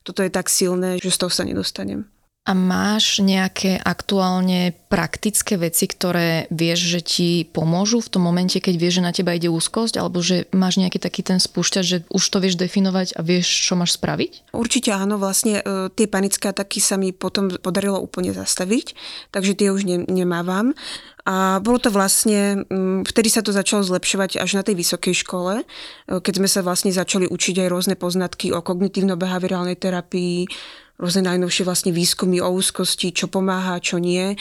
toto 0.07 0.23
je 0.23 0.31
tak 0.31 0.47
silné, 0.47 1.03
že 1.03 1.11
z 1.11 1.19
toho 1.27 1.31
sa 1.35 1.43
nedostanem. 1.43 2.07
A 2.47 2.55
máš 2.55 3.19
nejaké 3.19 3.75
aktuálne 3.83 4.71
praktické 4.87 5.59
veci, 5.59 5.91
ktoré 5.91 6.47
vieš, 6.55 6.95
že 6.95 7.01
ti 7.03 7.31
pomôžu 7.51 7.99
v 7.99 8.07
tom 8.07 8.23
momente, 8.23 8.63
keď 8.63 8.75
vieš, 8.79 9.03
že 9.03 9.07
na 9.07 9.11
teba 9.11 9.35
ide 9.35 9.51
úzkosť, 9.51 9.99
alebo 9.99 10.23
že 10.23 10.47
máš 10.55 10.79
nejaký 10.79 11.03
taký 11.03 11.27
ten 11.27 11.43
spúšťač, 11.43 11.83
že 11.83 11.99
už 12.07 12.23
to 12.23 12.39
vieš 12.39 12.55
definovať 12.55 13.19
a 13.19 13.27
vieš, 13.27 13.51
čo 13.51 13.75
máš 13.75 13.99
spraviť? 13.99 14.55
Určite 14.55 14.95
áno, 14.95 15.19
vlastne 15.19 15.59
e, 15.59 15.91
tie 15.91 16.07
panické 16.07 16.47
ataky 16.55 16.79
sa 16.79 16.95
mi 16.95 17.11
potom 17.11 17.51
podarilo 17.59 17.99
úplne 17.99 18.31
zastaviť, 18.31 18.95
takže 19.35 19.59
tie 19.59 19.75
už 19.75 19.83
ne, 19.83 20.07
nemávam. 20.07 20.71
A 21.27 21.59
bolo 21.59 21.83
to 21.83 21.91
vlastne, 21.91 22.63
mm, 22.71 23.11
vtedy 23.11 23.27
sa 23.27 23.43
to 23.43 23.51
začalo 23.51 23.83
zlepšovať 23.83 24.39
až 24.39 24.55
na 24.55 24.63
tej 24.63 24.79
vysokej 24.79 25.27
škole, 25.27 25.61
e, 25.61 25.65
keď 26.23 26.35
sme 26.39 26.47
sa 26.47 26.63
vlastne 26.63 26.95
začali 26.95 27.27
učiť 27.27 27.67
aj 27.67 27.69
rôzne 27.75 27.99
poznatky 27.99 28.55
o 28.55 28.63
kognitívno-behaviorálnej 28.63 29.75
terapii, 29.75 30.47
rôzne 30.97 31.29
najnovšie 31.29 31.65
vlastne 31.69 31.93
výskumy 31.93 32.41
o 32.41 32.49
úzkosti, 32.53 33.13
čo 33.13 33.29
pomáha, 33.29 33.81
čo 33.81 34.01
nie. 34.01 34.37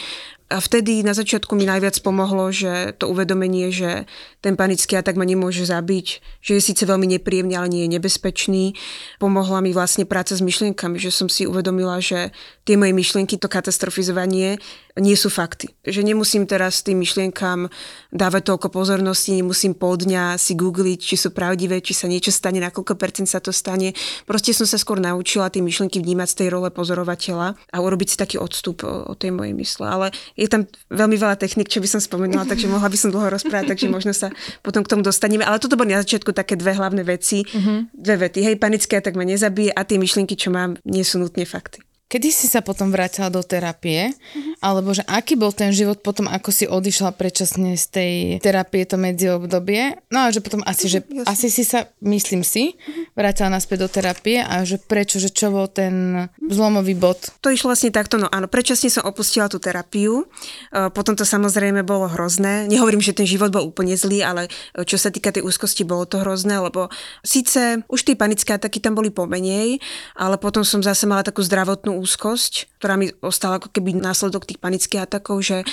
A 0.46 0.62
vtedy 0.62 1.02
na 1.02 1.18
začiatku 1.18 1.58
mi 1.58 1.66
najviac 1.66 1.98
pomohlo, 2.06 2.54
že 2.54 2.94
to 3.02 3.10
uvedomenie, 3.10 3.74
že 3.74 4.06
ten 4.46 4.54
panický 4.54 4.94
atak 4.94 5.18
ma 5.18 5.26
nemôže 5.26 5.66
zabiť, 5.66 6.22
že 6.38 6.52
je 6.56 6.62
síce 6.62 6.86
veľmi 6.86 7.10
nepríjemný, 7.18 7.58
ale 7.58 7.66
nie 7.74 7.82
je 7.90 7.98
nebezpečný. 7.98 8.78
Pomohla 9.18 9.66
mi 9.66 9.74
vlastne 9.74 10.06
práca 10.06 10.38
s 10.38 10.46
myšlienkami, 10.46 11.02
že 11.02 11.10
som 11.10 11.26
si 11.26 11.50
uvedomila, 11.50 11.98
že 11.98 12.30
tie 12.62 12.78
moje 12.78 12.94
myšlienky, 12.94 13.42
to 13.42 13.50
katastrofizovanie 13.50 14.62
nie 14.96 15.18
sú 15.18 15.28
fakty. 15.28 15.76
Že 15.84 16.14
nemusím 16.14 16.48
teraz 16.48 16.80
tým 16.86 17.02
myšlienkam 17.02 17.68
dávať 18.16 18.54
toľko 18.54 18.72
pozornosti, 18.72 19.36
nemusím 19.36 19.76
pol 19.76 20.00
dňa 20.00 20.40
si 20.40 20.56
googliť, 20.56 21.00
či 21.04 21.16
sú 21.20 21.36
pravdivé, 21.36 21.84
či 21.84 21.92
sa 21.98 22.08
niečo 22.08 22.32
stane, 22.32 22.64
na 22.64 22.72
koľko 22.72 22.96
percent 22.96 23.28
sa 23.28 23.44
to 23.44 23.52
stane. 23.52 23.92
Proste 24.24 24.56
som 24.56 24.64
sa 24.64 24.80
skôr 24.80 25.02
naučila 25.02 25.52
tie 25.52 25.60
myšlienky 25.60 26.00
vnímať 26.00 26.28
z 26.32 26.38
tej 26.38 26.48
role 26.54 26.70
pozorovateľa 26.72 27.48
a 27.58 27.78
urobiť 27.82 28.08
si 28.14 28.16
taký 28.16 28.38
odstup 28.40 28.88
od 28.88 29.18
tej 29.20 29.36
mojej 29.36 29.52
mysle. 29.58 29.84
Ale 29.84 30.08
je 30.36 30.48
tam 30.52 30.68
veľmi 30.92 31.16
veľa 31.16 31.40
technik, 31.40 31.72
čo 31.72 31.80
by 31.80 31.88
som 31.88 32.04
spomenula, 32.04 32.44
takže 32.52 32.68
mohla 32.68 32.92
by 32.92 32.98
som 33.00 33.10
dlho 33.10 33.32
rozprávať, 33.32 33.76
takže 33.76 33.88
možno 33.88 34.12
sa 34.12 34.30
potom 34.60 34.84
k 34.84 34.92
tomu 34.92 35.02
dostaneme. 35.02 35.48
Ale 35.48 35.64
toto 35.64 35.80
boli 35.80 35.96
na 35.96 36.04
začiatku 36.04 36.36
také 36.36 36.60
dve 36.60 36.76
hlavné 36.76 37.02
veci, 37.08 37.48
uh-huh. 37.48 37.88
dve 37.96 38.28
vety. 38.28 38.40
Hej, 38.44 38.56
panické 38.60 39.00
tak 39.00 39.16
ma 39.16 39.24
nezabije 39.24 39.72
a 39.72 39.82
tie 39.88 39.96
myšlienky, 39.96 40.36
čo 40.36 40.52
mám, 40.52 40.76
nie 40.84 41.08
sú 41.08 41.18
nutne 41.18 41.48
fakty. 41.48 41.82
Kedy 42.06 42.30
si 42.30 42.46
sa 42.46 42.62
potom 42.62 42.94
vrátila 42.94 43.34
do 43.34 43.42
terapie 43.42 44.14
uh-huh. 44.14 44.55
Alebo 44.66 44.98
že 44.98 45.06
aký 45.06 45.38
bol 45.38 45.54
ten 45.54 45.70
život 45.70 46.02
potom, 46.02 46.26
ako 46.26 46.50
si 46.50 46.66
odišla 46.66 47.14
predčasne 47.14 47.78
z 47.78 47.86
tej 47.86 48.14
terapie, 48.42 48.82
to 48.90 48.98
medzi 48.98 49.30
obdobie. 49.30 49.94
No 50.10 50.26
a 50.26 50.34
že 50.34 50.42
potom 50.42 50.66
asi, 50.66 50.90
že 50.90 51.06
Jasne. 51.06 51.30
asi 51.30 51.48
si 51.54 51.62
sa, 51.62 51.86
myslím 52.02 52.42
si, 52.42 52.74
vrátila 53.14 53.54
naspäť 53.54 53.86
do 53.86 53.90
terapie 53.94 54.42
a 54.42 54.66
že 54.66 54.82
prečo, 54.82 55.22
že 55.22 55.30
čo 55.30 55.54
bol 55.54 55.70
ten 55.70 56.26
zlomový 56.42 56.98
bod. 56.98 57.30
To 57.46 57.54
išlo 57.54 57.70
vlastne 57.70 57.94
takto, 57.94 58.18
no 58.18 58.26
áno, 58.34 58.50
predčasne 58.50 58.90
som 58.90 59.06
opustila 59.06 59.46
tú 59.46 59.62
terapiu, 59.62 60.26
E, 60.72 60.90
potom 60.92 61.14
to 61.16 61.24
samozrejme 61.28 61.84
bolo 61.84 62.10
hrozné. 62.10 62.68
Nehovorím, 62.70 63.04
že 63.04 63.16
ten 63.16 63.28
život 63.28 63.52
bol 63.52 63.66
úplne 63.66 63.94
zlý, 63.96 64.24
ale 64.24 64.48
e, 64.48 64.84
čo 64.84 64.98
sa 65.00 65.12
týka 65.12 65.32
tej 65.32 65.46
úzkosti, 65.46 65.84
bolo 65.88 66.08
to 66.08 66.22
hrozné, 66.22 66.58
lebo 66.60 66.90
síce 67.22 67.84
už 67.90 68.02
tie 68.06 68.16
panické 68.18 68.56
ataky 68.56 68.80
tam 68.82 68.98
boli 68.98 69.12
pomenej, 69.12 69.80
ale 70.18 70.36
potom 70.40 70.66
som 70.66 70.82
zase 70.82 71.06
mala 71.10 71.26
takú 71.26 71.42
zdravotnú 71.44 71.98
úzkosť, 72.00 72.80
ktorá 72.80 72.96
mi 73.00 73.12
ostala 73.22 73.58
ako 73.58 73.72
keby 73.72 73.98
následok 73.98 74.46
tých 74.48 74.55
panických 74.58 75.06
atakov, 75.06 75.44
že 75.44 75.58
e, 75.62 75.66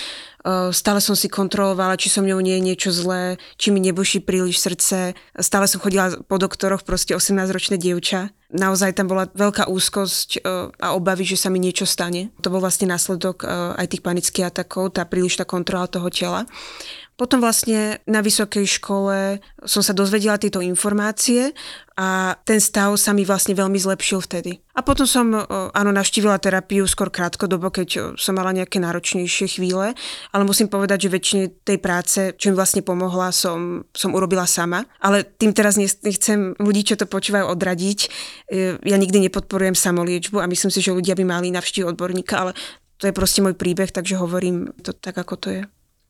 stále 0.75 1.01
som 1.01 1.17
si 1.17 1.31
kontrolovala, 1.31 1.99
či 1.99 2.13
so 2.13 2.21
mňou 2.21 2.41
nie 2.43 2.59
je 2.59 2.67
niečo 2.73 2.91
zlé, 2.91 3.41
či 3.57 3.73
mi 3.73 3.81
nebuší 3.81 4.21
príliš 4.23 4.61
srdce. 4.63 5.17
Stále 5.39 5.67
som 5.67 5.81
chodila 5.81 6.13
po 6.27 6.37
doktoroch, 6.39 6.85
proste 6.87 7.17
18-ročné 7.17 7.79
dievča. 7.79 8.35
Naozaj 8.53 9.01
tam 9.01 9.09
bola 9.09 9.33
veľká 9.33 9.73
úzkosť 9.73 10.29
e, 10.37 10.41
a 10.77 10.93
obavy, 10.93 11.25
že 11.25 11.41
sa 11.41 11.49
mi 11.49 11.57
niečo 11.57 11.89
stane. 11.89 12.29
To 12.45 12.53
bol 12.53 12.61
vlastne 12.61 12.85
následok 12.91 13.43
e, 13.43 13.47
aj 13.81 13.87
tých 13.89 14.05
panických 14.05 14.53
atakov, 14.53 14.93
tá 14.93 15.09
prílišná 15.09 15.49
kontrola 15.49 15.89
toho 15.89 16.13
tela. 16.13 16.45
Potom 17.23 17.39
vlastne 17.39 18.03
na 18.03 18.19
vysokej 18.19 18.67
škole 18.67 19.39
som 19.63 19.79
sa 19.79 19.95
dozvedela 19.95 20.43
tieto 20.43 20.59
informácie 20.59 21.55
a 21.95 22.35
ten 22.43 22.59
stav 22.59 22.99
sa 22.99 23.15
mi 23.15 23.23
vlastne 23.23 23.55
veľmi 23.55 23.79
zlepšil 23.79 24.27
vtedy. 24.27 24.59
A 24.75 24.83
potom 24.83 25.07
som, 25.07 25.31
e, 25.31 25.39
áno, 25.71 25.95
navštívila 25.95 26.43
terapiu 26.43 26.83
skôr 26.91 27.15
krátkodobo, 27.15 27.71
keď 27.71 27.89
e, 27.95 28.01
som 28.19 28.35
mala 28.35 28.51
nejaké 28.51 28.83
náročnejšie 28.83 29.55
chvíle, 29.55 29.95
ale 30.35 30.43
musím 30.43 30.67
povedať, 30.67 31.07
že 31.07 31.15
väčšine 31.15 31.45
tej 31.63 31.79
práce, 31.79 32.35
čo 32.35 32.51
mi 32.51 32.59
vlastne 32.59 32.83
pomohla, 32.83 33.31
som, 33.31 33.87
som 33.95 34.19
urobila 34.19 34.43
sama. 34.51 34.83
Ale 34.99 35.23
tým 35.23 35.55
teraz 35.55 35.79
nech- 35.79 36.03
nechcem 36.03 36.59
ľudí, 36.59 36.83
čo 36.83 36.99
to 36.99 37.07
počúvajú, 37.07 37.47
odradiť. 37.47 37.99
E, 38.51 38.83
Ja 38.83 38.99
nikdy 38.99 39.31
nepodporujem 39.31 39.79
samoliečbu 39.79 40.43
a 40.43 40.51
myslím 40.51 40.75
si, 40.75 40.83
že 40.83 40.91
ľudia 40.91 41.15
by 41.15 41.23
mali 41.23 41.55
navštíviť 41.55 41.87
odborníka, 41.87 42.35
ale 42.35 42.59
to 42.99 43.07
je 43.07 43.15
proste 43.15 43.47
môj 43.47 43.55
príbeh, 43.55 43.95
takže 43.95 44.19
hovorím 44.19 44.75
to 44.83 44.91
tak, 44.91 45.15
ako 45.15 45.39
to 45.39 45.49
je. 45.55 45.63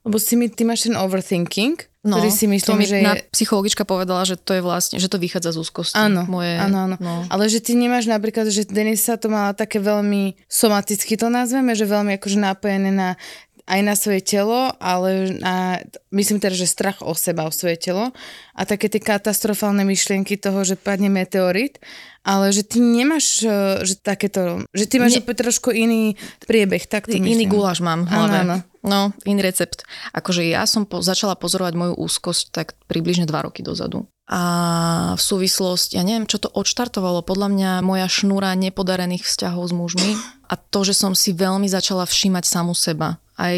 Lebo 0.03 0.19
si 0.19 0.35
mi, 0.35 0.51
ty 0.51 0.67
máš 0.67 0.91
ten 0.91 0.99
overthinking, 0.99 1.79
ktorý 2.03 2.31
si 2.35 2.51
No, 2.51 2.59
to 2.59 2.75
myslím, 2.75 2.77
mi 2.83 2.87
že 2.91 2.99
je... 2.99 3.23
psychologička 3.31 3.87
povedala, 3.87 4.27
že 4.27 4.35
to 4.35 4.59
je 4.59 4.63
vlastne, 4.63 4.99
že 4.99 5.07
to 5.07 5.23
vychádza 5.23 5.55
z 5.55 5.63
úzkosti. 5.63 5.95
Áno, 5.95 6.27
Moje, 6.27 6.59
áno, 6.59 6.91
áno. 6.91 6.97
No. 6.99 7.23
Ale 7.31 7.47
že 7.47 7.63
ty 7.63 7.79
nemáš 7.79 8.11
napríklad, 8.11 8.51
že 8.51 8.67
Denisa 8.67 9.15
to 9.15 9.31
mala 9.31 9.55
také 9.55 9.79
veľmi 9.79 10.35
somaticky 10.51 11.15
to 11.15 11.31
nazveme, 11.31 11.79
že 11.79 11.87
veľmi 11.87 12.19
akože 12.19 12.39
napojené 12.43 12.91
na 12.91 13.15
aj 13.63 13.81
na 13.87 13.95
svoje 13.95 14.27
telo, 14.27 14.75
ale 14.83 15.39
na, 15.39 15.79
myslím 16.11 16.43
teda, 16.43 16.51
že 16.51 16.67
strach 16.67 16.99
o 16.99 17.15
seba, 17.15 17.47
o 17.47 17.55
svoje 17.55 17.79
telo 17.79 18.11
a 18.59 18.61
také 18.67 18.91
tie 18.91 18.99
katastrofálne 18.99 19.87
myšlienky 19.87 20.35
toho, 20.35 20.67
že 20.67 20.75
padne 20.75 21.07
meteorit, 21.07 21.79
ale 22.27 22.51
že 22.51 22.67
ty 22.67 22.83
nemáš, 22.83 23.47
eh, 23.47 23.87
že 23.87 23.95
takéto, 24.03 24.67
že 24.75 24.91
ty 24.91 24.99
máš 24.99 25.23
opäť 25.23 25.47
trošku 25.47 25.71
iný 25.71 26.19
priebeh, 26.43 26.91
tak 26.91 27.07
to 27.07 27.15
Iný 27.15 27.47
myslím. 27.47 27.55
guláš 27.55 27.79
mám 27.79 28.03
v 28.03 28.09
hlave. 28.11 28.39
Áno, 28.43 28.53
áno. 28.59 28.72
No, 28.83 29.15
iný 29.23 29.47
recept. 29.47 29.87
Akože 30.11 30.43
ja 30.43 30.67
som 30.67 30.83
po, 30.83 30.99
začala 30.99 31.39
pozorovať 31.39 31.75
moju 31.79 31.95
úzkosť 32.03 32.45
tak 32.51 32.75
približne 32.91 33.31
dva 33.31 33.47
roky 33.47 33.63
dozadu. 33.63 34.11
A 34.27 35.15
v 35.15 35.23
súvislosti, 35.23 35.99
ja 35.99 36.03
neviem, 36.03 36.27
čo 36.27 36.43
to 36.43 36.51
odštartovalo, 36.51 37.23
podľa 37.23 37.49
mňa 37.53 37.71
moja 37.87 38.07
šnúra 38.11 38.55
nepodarených 38.59 39.23
vzťahov 39.23 39.71
s 39.71 39.73
mužmi 39.75 40.13
a 40.51 40.55
to, 40.59 40.83
že 40.83 40.99
som 40.99 41.15
si 41.15 41.31
veľmi 41.31 41.71
začala 41.71 42.07
všímať 42.07 42.45
samu 42.47 42.75
seba. 42.75 43.23
Aj 43.39 43.55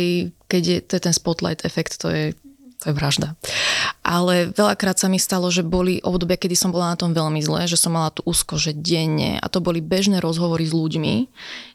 keď 0.49 0.63
je, 0.63 0.79
to 0.85 0.93
je 0.97 1.03
ten 1.09 1.15
spotlight 1.17 1.65
efekt, 1.65 1.97
to 1.97 2.13
je, 2.13 2.25
to 2.85 2.93
je 2.93 3.01
vražda. 3.01 3.33
Ale 4.05 4.53
veľakrát 4.53 5.01
sa 5.01 5.09
mi 5.09 5.17
stalo, 5.17 5.49
že 5.49 5.65
boli 5.65 6.05
obdobia, 6.05 6.37
kedy 6.37 6.53
som 6.53 6.69
bola 6.69 6.93
na 6.93 7.01
tom 7.01 7.17
veľmi 7.17 7.41
zle, 7.41 7.65
že 7.65 7.81
som 7.81 7.97
mala 7.97 8.13
tú 8.13 8.21
úzko, 8.29 8.61
že 8.61 8.77
denne 8.77 9.41
a 9.41 9.47
to 9.49 9.65
boli 9.65 9.81
bežné 9.81 10.21
rozhovory 10.21 10.69
s 10.69 10.77
ľuďmi, 10.77 11.15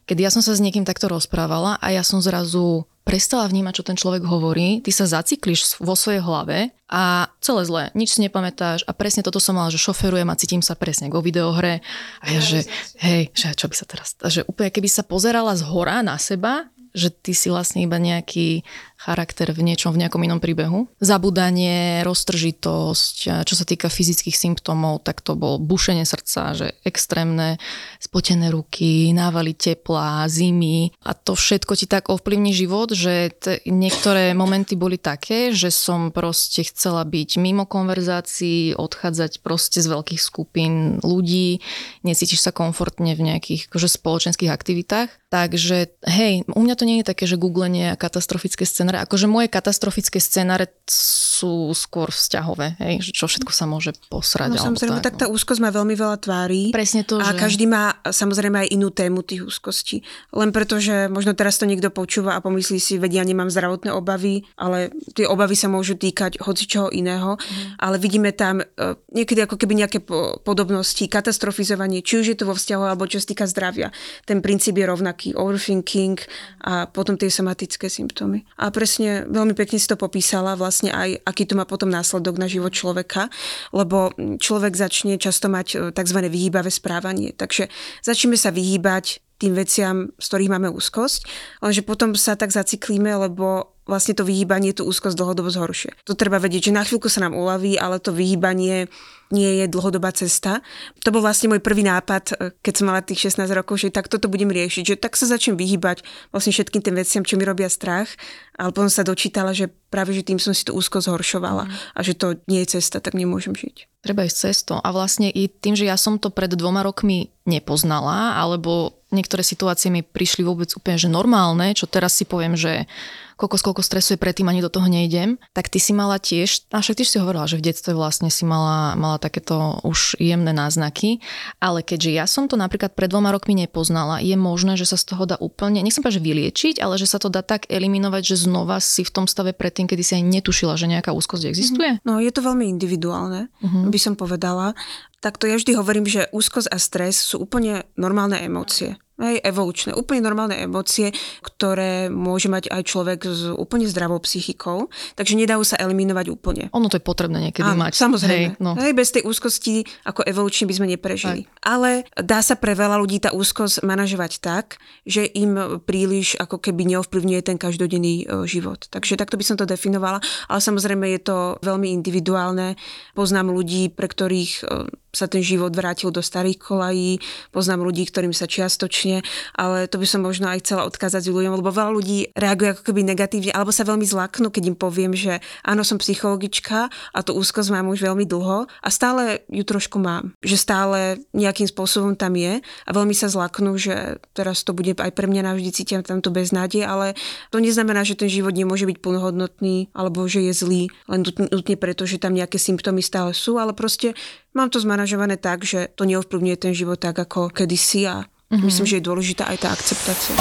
kedy 0.06 0.22
ja 0.22 0.30
som 0.30 0.38
sa 0.38 0.54
s 0.54 0.62
niekým 0.62 0.86
takto 0.86 1.10
rozprávala 1.10 1.82
a 1.82 1.90
ja 1.90 2.06
som 2.06 2.22
zrazu 2.22 2.86
prestala 3.02 3.50
vnímať, 3.50 3.82
čo 3.82 3.86
ten 3.90 3.98
človek 3.98 4.22
hovorí, 4.22 4.78
ty 4.86 4.94
sa 4.94 5.02
zacikliš 5.02 5.82
vo 5.82 5.98
svojej 5.98 6.22
hlave 6.22 6.70
a 6.86 7.26
celé 7.42 7.66
zlé, 7.66 7.82
nič 7.98 8.14
si 8.14 8.22
nepamätáš 8.22 8.86
a 8.86 8.94
presne 8.94 9.26
toto 9.26 9.42
som 9.42 9.58
mala, 9.58 9.74
že 9.74 9.82
šoferujem 9.82 10.30
a 10.30 10.38
cítim 10.38 10.62
sa 10.62 10.78
presne 10.78 11.10
ako 11.10 11.18
videohre 11.18 11.82
a 12.22 12.26
ja, 12.30 12.38
že 12.38 12.70
hej, 13.02 13.34
že 13.34 13.50
čo 13.58 13.66
by 13.66 13.74
sa 13.74 13.86
teraz, 13.90 14.14
že 14.30 14.46
úplne 14.46 14.70
keby 14.70 14.86
sa 14.86 15.02
pozerala 15.02 15.58
z 15.58 15.66
hora 15.66 16.06
na 16.06 16.22
seba, 16.22 16.70
že 16.94 17.10
ty 17.10 17.34
si 17.34 17.50
vlastne 17.50 17.82
iba 17.86 17.98
nejaký 17.98 18.66
charakter 19.00 19.48
v 19.56 19.64
niečom, 19.64 19.96
v 19.96 20.04
nejakom 20.04 20.20
inom 20.20 20.44
príbehu. 20.44 20.84
Zabudanie, 21.00 22.04
roztržitosť, 22.04 23.48
čo 23.48 23.54
sa 23.56 23.64
týka 23.64 23.88
fyzických 23.88 24.36
symptómov, 24.36 25.00
tak 25.08 25.24
to 25.24 25.32
bol 25.32 25.56
bušenie 25.56 26.04
srdca, 26.04 26.52
že 26.52 26.66
extrémne 26.84 27.56
spotené 27.96 28.52
ruky, 28.52 29.08
návaly 29.16 29.56
tepla, 29.56 30.28
zimy 30.28 30.92
a 31.00 31.16
to 31.16 31.32
všetko 31.32 31.72
ti 31.80 31.88
tak 31.88 32.12
ovplyvní 32.12 32.52
život, 32.52 32.92
že 32.92 33.32
t- 33.32 33.64
niektoré 33.64 34.36
momenty 34.36 34.76
boli 34.76 35.00
také, 35.00 35.56
že 35.56 35.72
som 35.72 36.12
proste 36.12 36.68
chcela 36.68 37.08
byť 37.08 37.40
mimo 37.40 37.64
konverzácií, 37.64 38.76
odchádzať 38.76 39.40
proste 39.40 39.80
z 39.80 39.88
veľkých 39.88 40.20
skupín 40.20 41.00
ľudí, 41.00 41.64
necítiš 42.04 42.44
sa 42.44 42.52
komfortne 42.52 43.16
v 43.16 43.32
nejakých 43.32 43.72
akože, 43.72 43.88
spoločenských 43.88 44.52
aktivitách. 44.52 45.08
Takže 45.30 45.94
hej, 46.10 46.42
u 46.42 46.60
mňa 46.60 46.74
to 46.74 46.84
nie 46.84 46.98
je 47.00 47.06
také, 47.06 47.24
že 47.30 47.38
googlenie 47.38 47.94
a 47.94 48.00
katastrofické 48.00 48.66
scenáre. 48.90 49.06
Akože 49.06 49.26
moje 49.30 49.48
katastrofické 49.48 50.18
scenáre 50.18 50.66
sú 50.90 51.70
skôr 51.72 52.10
vzťahové, 52.10 52.74
hej, 52.82 53.14
čo 53.14 53.30
všetko 53.30 53.54
sa 53.54 53.64
môže 53.70 53.94
posrať. 54.10 54.50
No 54.50 54.58
samozrejme, 54.58 54.98
tak 54.98 55.16
tá 55.16 55.30
no. 55.30 55.38
úzkosť 55.38 55.60
má 55.62 55.70
veľmi 55.70 55.94
veľa 55.94 56.18
tvári. 56.18 56.74
Presne 56.74 57.06
to, 57.06 57.22
A 57.22 57.32
že... 57.32 57.38
každý 57.38 57.70
má 57.70 57.94
samozrejme 58.02 58.66
aj 58.66 58.68
inú 58.74 58.90
tému 58.90 59.22
tých 59.22 59.46
úzkostí. 59.46 60.02
Len 60.34 60.50
preto, 60.50 60.82
že 60.82 61.06
možno 61.06 61.38
teraz 61.38 61.56
to 61.62 61.70
niekto 61.70 61.88
počúva 61.94 62.34
a 62.34 62.42
pomyslí 62.42 62.78
si, 62.82 62.98
vedia, 62.98 63.22
ja 63.22 63.28
nemám 63.28 63.52
zdravotné 63.52 63.92
obavy, 63.92 64.48
ale 64.56 64.88
tie 65.12 65.28
obavy 65.28 65.52
sa 65.52 65.68
môžu 65.68 65.92
týkať 65.92 66.40
hoci 66.40 66.64
čoho 66.64 66.88
iného. 66.88 67.36
Mhm. 67.36 67.78
Ale 67.78 67.96
vidíme 68.00 68.32
tam 68.32 68.64
e, 68.64 68.64
niekedy 69.12 69.44
ako 69.44 69.60
keby 69.60 69.84
nejaké 69.84 70.00
po- 70.00 70.40
podobnosti, 70.40 71.04
katastrofizovanie, 71.04 72.00
či 72.00 72.24
už 72.24 72.26
je 72.32 72.36
to 72.40 72.48
vo 72.48 72.56
vzťahu 72.56 72.84
alebo 72.88 73.04
čo 73.04 73.20
sa 73.20 73.28
týka 73.28 73.44
zdravia. 73.44 73.92
Ten 74.24 74.40
princíp 74.40 74.80
je 74.80 74.88
rovnaký. 74.88 75.28
Overthinking 75.36 76.16
a 76.64 76.88
potom 76.88 77.20
tie 77.20 77.28
somatické 77.28 77.92
symptómy. 77.92 78.48
A 78.56 78.72
presne 78.80 79.28
veľmi 79.28 79.52
pekne 79.52 79.76
si 79.76 79.84
to 79.84 80.00
popísala 80.00 80.56
vlastne 80.56 80.88
aj, 80.88 81.20
aký 81.28 81.44
to 81.44 81.52
má 81.52 81.68
potom 81.68 81.92
následok 81.92 82.40
na 82.40 82.48
život 82.48 82.72
človeka, 82.72 83.28
lebo 83.76 84.16
človek 84.16 84.72
začne 84.72 85.20
často 85.20 85.52
mať 85.52 85.68
e, 85.68 85.76
tzv. 85.92 86.18
vyhýbavé 86.24 86.72
správanie. 86.72 87.36
Takže 87.36 87.68
začneme 88.00 88.40
sa 88.40 88.48
vyhýbať 88.48 89.20
tým 89.36 89.52
veciam, 89.52 90.08
z 90.16 90.26
ktorých 90.32 90.52
máme 90.52 90.68
úzkosť, 90.72 91.28
lenže 91.60 91.84
potom 91.84 92.16
sa 92.16 92.36
tak 92.36 92.52
zaciklíme, 92.52 93.08
lebo 93.28 93.76
vlastne 93.90 94.14
to 94.14 94.22
vyhýbanie 94.22 94.70
tú 94.70 94.86
úzkosť 94.86 95.18
dlhodobo 95.18 95.50
zhoršuje. 95.50 96.06
To 96.06 96.14
treba 96.14 96.38
vedieť, 96.38 96.70
že 96.70 96.76
na 96.78 96.86
chvíľku 96.86 97.10
sa 97.10 97.26
nám 97.26 97.34
uľaví, 97.34 97.74
ale 97.74 97.98
to 97.98 98.14
vyhýbanie 98.14 98.86
nie 99.30 99.62
je 99.62 99.66
dlhodobá 99.70 100.10
cesta. 100.10 100.58
To 101.06 101.14
bol 101.14 101.22
vlastne 101.22 101.54
môj 101.54 101.62
prvý 101.62 101.86
nápad, 101.86 102.24
e, 102.34 102.54
keď 102.62 102.74
som 102.74 102.90
mala 102.90 103.02
tých 103.02 103.30
16 103.30 103.54
rokov, 103.54 103.78
že 103.78 103.94
tak 103.94 104.10
toto 104.10 104.26
budem 104.26 104.50
riešiť, 104.50 104.94
že 104.94 104.96
tak 104.98 105.14
sa 105.14 105.30
začnem 105.30 105.54
vyhýbať 105.54 106.02
vlastne 106.34 106.50
všetkým 106.50 106.82
tým 106.82 106.98
veciam, 106.98 107.22
čo 107.22 107.38
mi 107.38 107.46
robia 107.46 107.70
strach, 107.70 108.10
ale 108.58 108.74
potom 108.74 108.90
sa 108.90 109.06
dočítala, 109.06 109.54
že 109.54 109.70
práve 109.70 110.12
že 110.12 110.26
tým 110.26 110.42
som 110.42 110.50
si 110.50 110.66
tú 110.66 110.74
úzkosť 110.74 111.06
zhoršovala 111.10 111.64
a 111.70 112.00
že 112.02 112.18
to 112.18 112.42
nie 112.50 112.66
je 112.66 112.78
cesta, 112.78 112.98
tak 112.98 113.14
nemôžem 113.14 113.54
žiť. 113.54 114.02
Treba 114.02 114.26
ísť 114.26 114.38
cestou. 114.50 114.78
A 114.82 114.90
vlastne 114.90 115.30
i 115.30 115.46
tým, 115.46 115.78
že 115.78 115.86
ja 115.86 115.94
som 115.94 116.18
to 116.18 116.34
pred 116.34 116.50
dvoma 116.50 116.82
rokmi 116.82 117.30
nepoznala, 117.46 118.34
alebo 118.34 118.99
niektoré 119.10 119.42
situácie 119.42 119.90
mi 119.90 120.02
prišli 120.02 120.42
vôbec 120.42 120.70
úplne 120.74 120.96
že 120.96 121.06
normálne, 121.06 121.74
čo 121.74 121.86
teraz 121.86 122.14
si 122.14 122.24
poviem, 122.24 122.54
že 122.54 122.86
koľko, 123.34 123.72
koľko 123.72 123.80
stresu 123.80 124.14
je 124.14 124.20
predtým, 124.20 124.52
ani 124.52 124.60
do 124.60 124.68
toho 124.68 124.84
nejdem, 124.84 125.40
tak 125.56 125.72
ty 125.72 125.80
si 125.80 125.96
mala 125.96 126.20
tiež, 126.20 126.68
a 126.76 126.84
však 126.84 127.00
tiež 127.00 127.08
si 127.08 127.16
hovorila, 127.16 127.48
že 127.48 127.56
v 127.56 127.72
detstve 127.72 127.96
vlastne 127.96 128.28
si 128.28 128.44
mala, 128.44 128.92
mala 129.00 129.16
takéto 129.16 129.80
už 129.80 130.20
jemné 130.20 130.52
náznaky, 130.52 131.24
ale 131.56 131.80
keďže 131.80 132.10
ja 132.12 132.28
som 132.28 132.52
to 132.52 132.60
napríklad 132.60 132.92
pred 132.92 133.08
dvoma 133.08 133.32
rokmi 133.32 133.56
nepoznala, 133.56 134.20
je 134.20 134.36
možné, 134.36 134.76
že 134.76 134.84
sa 134.84 135.00
z 135.00 135.08
toho 135.08 135.24
dá 135.24 135.40
úplne, 135.40 135.80
nechcem 135.80 136.04
povedať, 136.04 136.20
že 136.20 136.26
vyliečiť, 136.28 136.74
ale 136.84 137.00
že 137.00 137.08
sa 137.08 137.16
to 137.16 137.32
dá 137.32 137.40
tak 137.40 137.64
eliminovať, 137.72 138.36
že 138.36 138.44
znova 138.44 138.76
si 138.76 139.08
v 139.08 139.14
tom 139.14 139.24
stave 139.24 139.56
predtým, 139.56 139.88
kedy 139.88 140.02
si 140.04 140.12
aj 140.20 140.24
netušila, 140.28 140.76
že 140.76 140.92
nejaká 140.92 141.08
úzkosť 141.16 141.48
existuje. 141.48 141.96
No 142.04 142.20
je 142.20 142.28
to 142.28 142.44
veľmi 142.44 142.68
individuálne, 142.68 143.48
Mhm. 143.64 143.88
by 143.88 143.98
som 143.98 144.14
povedala. 144.20 144.76
Takto 145.20 145.44
ja 145.44 145.60
vždy 145.60 145.76
hovorím, 145.76 146.08
že 146.08 146.32
úzkosť 146.32 146.72
a 146.72 146.80
stres 146.80 147.20
sú 147.20 147.44
úplne 147.44 147.84
normálne 148.00 148.40
emócie. 148.40 148.96
Hej, 149.20 149.44
evolučné, 149.44 149.92
úplne 149.92 150.24
normálne 150.24 150.56
emócie, 150.56 151.12
ktoré 151.44 152.08
môže 152.08 152.48
mať 152.48 152.72
aj 152.72 152.82
človek 152.88 153.20
s 153.28 153.52
úplne 153.52 153.84
zdravou 153.84 154.16
psychikou, 154.24 154.88
takže 155.12 155.36
nedajú 155.36 155.60
sa 155.60 155.76
eliminovať 155.76 156.26
úplne. 156.32 156.64
Ono 156.72 156.88
to 156.88 156.96
je 156.96 157.04
potrebné 157.04 157.52
niekedy 157.52 157.68
Áno, 157.68 157.84
mať. 157.84 158.00
Samozrejme. 158.00 158.56
Hej, 158.56 158.64
no. 158.64 158.80
Hej, 158.80 158.96
bez 158.96 159.12
tej 159.12 159.28
úzkosti 159.28 159.84
ako 160.08 160.24
evolučne 160.24 160.64
by 160.64 160.74
sme 160.74 160.86
neprežili. 160.88 161.44
Tak. 161.44 161.68
Ale 161.68 162.08
dá 162.16 162.40
sa 162.40 162.56
pre 162.56 162.72
veľa 162.72 162.96
ľudí 162.96 163.20
tá 163.20 163.36
úzkosť 163.36 163.84
manažovať 163.84 164.40
tak, 164.40 164.80
že 165.04 165.28
im 165.28 165.80
príliš 165.84 166.40
ako 166.40 166.56
keby 166.56 166.96
neovplyvňuje 166.96 167.40
ten 167.44 167.60
každodenný 167.60 168.24
e, 168.24 168.48
život. 168.48 168.88
Takže 168.88 169.20
takto 169.20 169.36
by 169.36 169.44
som 169.44 169.60
to 169.60 169.68
definovala, 169.68 170.24
ale 170.48 170.60
samozrejme 170.64 171.04
je 171.12 171.20
to 171.20 171.38
veľmi 171.60 171.92
individuálne. 171.92 172.80
Poznám 173.12 173.52
ľudí, 173.52 173.92
pre 173.92 174.08
ktorých 174.08 174.52
e, 174.64 174.88
sa 175.10 175.26
ten 175.26 175.42
život 175.42 175.74
vrátil 175.74 176.14
do 176.14 176.22
starých 176.22 176.58
kolají, 176.62 177.18
poznám 177.50 177.82
ľudí, 177.82 178.06
ktorým 178.06 178.30
sa 178.30 178.46
čiastočne, 178.46 179.09
ale 179.58 179.90
to 179.90 179.98
by 179.98 180.06
som 180.06 180.22
možno 180.22 180.46
aj 180.46 180.62
chcela 180.62 180.86
odkázať 180.86 181.26
ľuďom, 181.26 181.58
lebo 181.58 181.74
veľa 181.74 181.90
ľudí 181.90 182.18
reaguje 182.38 182.78
ako 182.78 182.82
keby 182.86 183.00
negatívne, 183.02 183.50
alebo 183.50 183.74
sa 183.74 183.82
veľmi 183.82 184.06
zlaknú, 184.06 184.54
keď 184.54 184.62
im 184.70 184.76
poviem, 184.78 185.12
že 185.18 185.42
áno, 185.66 185.82
som 185.82 185.98
psychologička 185.98 186.86
a 186.90 187.18
tú 187.26 187.34
úzkosť 187.34 187.74
mám 187.74 187.90
už 187.90 188.06
veľmi 188.06 188.24
dlho 188.30 188.70
a 188.70 188.88
stále 188.88 189.42
ju 189.50 189.66
trošku 189.66 189.98
mám. 189.98 190.38
Že 190.44 190.56
stále 190.56 190.98
nejakým 191.34 191.66
spôsobom 191.66 192.14
tam 192.14 192.38
je 192.38 192.62
a 192.62 192.90
veľmi 192.94 193.12
sa 193.16 193.26
zlaknú, 193.26 193.74
že 193.74 194.22
teraz 194.36 194.62
to 194.62 194.70
bude 194.70 194.94
aj 194.94 195.12
pre 195.16 195.26
mňa 195.26 195.50
navždy 195.50 195.70
cítim 195.74 196.02
tam 196.04 196.20
to 196.20 196.30
beznádej, 196.30 196.84
ale 196.84 197.18
to 197.48 197.58
neznamená, 197.58 198.04
že 198.04 198.18
ten 198.18 198.28
život 198.28 198.52
nemôže 198.52 198.84
byť 198.84 198.98
plnohodnotný 199.00 199.90
alebo 199.96 200.28
že 200.28 200.44
je 200.46 200.52
zlý 200.52 200.82
len 201.08 201.24
nutne 201.24 201.76
preto, 201.80 202.04
že 202.04 202.20
tam 202.20 202.36
nejaké 202.36 202.60
symptómy 202.60 203.00
stále 203.00 203.32
sú, 203.32 203.56
ale 203.56 203.72
proste 203.72 204.12
mám 204.52 204.68
to 204.68 204.82
zmanažované 204.82 205.40
tak, 205.40 205.64
že 205.64 205.88
to 205.94 206.04
neovplyvňuje 206.04 206.56
ten 206.58 206.72
život 206.76 207.00
tak 207.00 207.16
ako 207.16 207.48
kedysi 207.48 208.04
a 208.10 208.26
mm-hmm. 208.50 208.66
myslím, 208.66 208.86
že 208.86 208.98
je 208.98 209.06
dôležitá 209.06 209.46
aj 209.46 209.58
tá 209.62 209.68
akceptácia. 209.70 210.34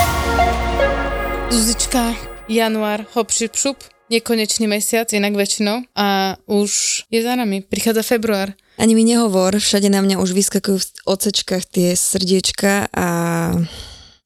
Zuzička, 1.53 2.17
január, 2.49 3.05
hop, 3.13 3.29
šup, 3.29 3.53
šup, 3.53 3.77
nekonečný 4.09 4.65
mesiac, 4.65 5.05
inak 5.13 5.37
väčšinou 5.37 5.85
a 5.93 6.35
už 6.49 7.05
je 7.13 7.19
za 7.21 7.37
nami, 7.37 7.61
prichádza 7.61 8.01
február. 8.01 8.57
Ani 8.81 8.97
mi 8.97 9.05
nehovor, 9.05 9.61
všade 9.61 9.87
na 9.93 10.01
mňa 10.01 10.17
už 10.17 10.33
vyskakujú 10.33 10.77
v 10.81 10.89
ocečkách 11.05 11.63
tie 11.69 11.93
srdiečka 11.93 12.89
a 12.89 13.07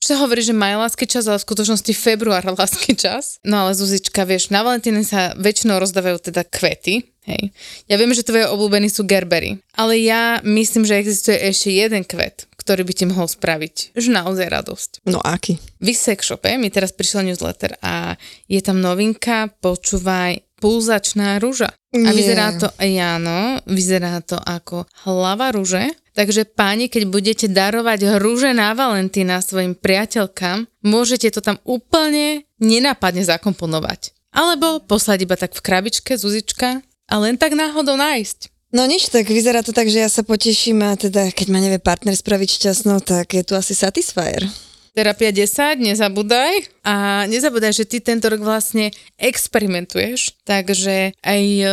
čo 0.04 0.20
sa 0.20 0.28
hovorí, 0.28 0.44
že 0.44 0.52
maj 0.52 0.76
lásky 0.76 1.08
čas, 1.08 1.32
ale 1.32 1.40
v 1.40 1.48
skutočnosti 1.48 1.94
február 1.96 2.44
lásky 2.44 2.92
čas. 2.92 3.40
No 3.48 3.64
ale 3.64 3.72
Zuzička, 3.72 4.28
vieš, 4.28 4.52
na 4.52 4.60
Valentíne 4.60 5.00
sa 5.08 5.32
väčšinou 5.40 5.80
rozdávajú 5.80 6.28
teda 6.28 6.44
kvety, 6.44 7.08
hej. 7.24 7.56
Ja 7.88 7.96
viem, 7.96 8.12
že 8.12 8.28
tvoje 8.28 8.52
obľúbení 8.52 8.92
sú 8.92 9.08
gerbery, 9.08 9.64
ale 9.80 10.04
ja 10.04 10.44
myslím, 10.44 10.84
že 10.84 11.00
existuje 11.00 11.40
ešte 11.40 11.72
jeden 11.72 12.04
kvet, 12.04 12.52
ktorý 12.64 12.88
by 12.88 12.94
ti 12.96 13.06
mohol 13.06 13.28
spraviť 13.28 13.92
že 13.94 14.10
naozaj 14.10 14.48
radosť. 14.48 14.92
No 15.12 15.20
aký? 15.20 15.60
V 15.84 15.92
sex 15.92 16.32
shope 16.32 16.48
mi 16.56 16.72
teraz 16.72 16.96
prišiel 16.96 17.28
newsletter 17.28 17.76
a 17.84 18.16
je 18.48 18.60
tam 18.64 18.80
novinka, 18.80 19.52
počúvaj, 19.60 20.40
pulzačná 20.64 21.44
rúža. 21.44 21.76
A 21.94 22.10
vyzerá 22.16 22.56
to, 22.56 22.72
áno, 22.80 23.60
vyzerá 23.68 24.24
to 24.24 24.40
ako 24.40 24.88
hlava 25.06 25.52
rúže, 25.52 25.92
Takže 26.14 26.46
páni, 26.46 26.94
keď 26.94 27.10
budete 27.10 27.46
darovať 27.50 28.22
rúže 28.22 28.54
na 28.54 28.78
Valentína 28.78 29.42
svojim 29.42 29.74
priateľkám, 29.74 30.70
môžete 30.86 31.34
to 31.34 31.42
tam 31.42 31.58
úplne 31.66 32.46
nenápadne 32.62 33.26
zakomponovať. 33.26 34.14
Alebo 34.30 34.78
poslať 34.86 35.26
iba 35.26 35.34
tak 35.34 35.58
v 35.58 35.66
krabičke 35.66 36.14
Zuzička 36.14 36.86
a 36.86 37.16
len 37.18 37.34
tak 37.42 37.58
náhodou 37.58 37.98
nájsť. 37.98 38.53
No 38.74 38.90
nič, 38.90 39.14
tak 39.14 39.30
vyzerá 39.30 39.62
to 39.62 39.70
tak, 39.70 39.86
že 39.86 40.02
ja 40.02 40.10
sa 40.10 40.26
poteším 40.26 40.82
a 40.82 40.98
teda 40.98 41.30
keď 41.30 41.48
ma 41.54 41.62
nevie 41.62 41.78
partner 41.78 42.18
spraviť 42.18 42.50
šťastnou, 42.58 43.06
tak 43.06 43.38
je 43.38 43.46
tu 43.46 43.54
asi 43.54 43.78
Satisfyer. 43.78 44.50
Terapia 44.98 45.30
10, 45.30 45.78
nezabúdaj. 45.78 46.82
A 46.82 47.26
nezabúdaj, 47.30 47.70
že 47.70 47.86
ty 47.86 48.02
tento 48.02 48.34
rok 48.34 48.42
vlastne 48.42 48.90
experimentuješ, 49.22 50.42
takže 50.42 51.14
aj 51.22 51.42
e, 51.46 51.66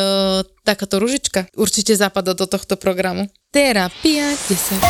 takáto 0.60 1.00
ružička 1.00 1.48
určite 1.56 1.96
zapadá 1.96 2.36
do 2.36 2.44
tohto 2.44 2.76
programu. 2.76 3.32
Terapia 3.48 4.36
10. 4.36 4.84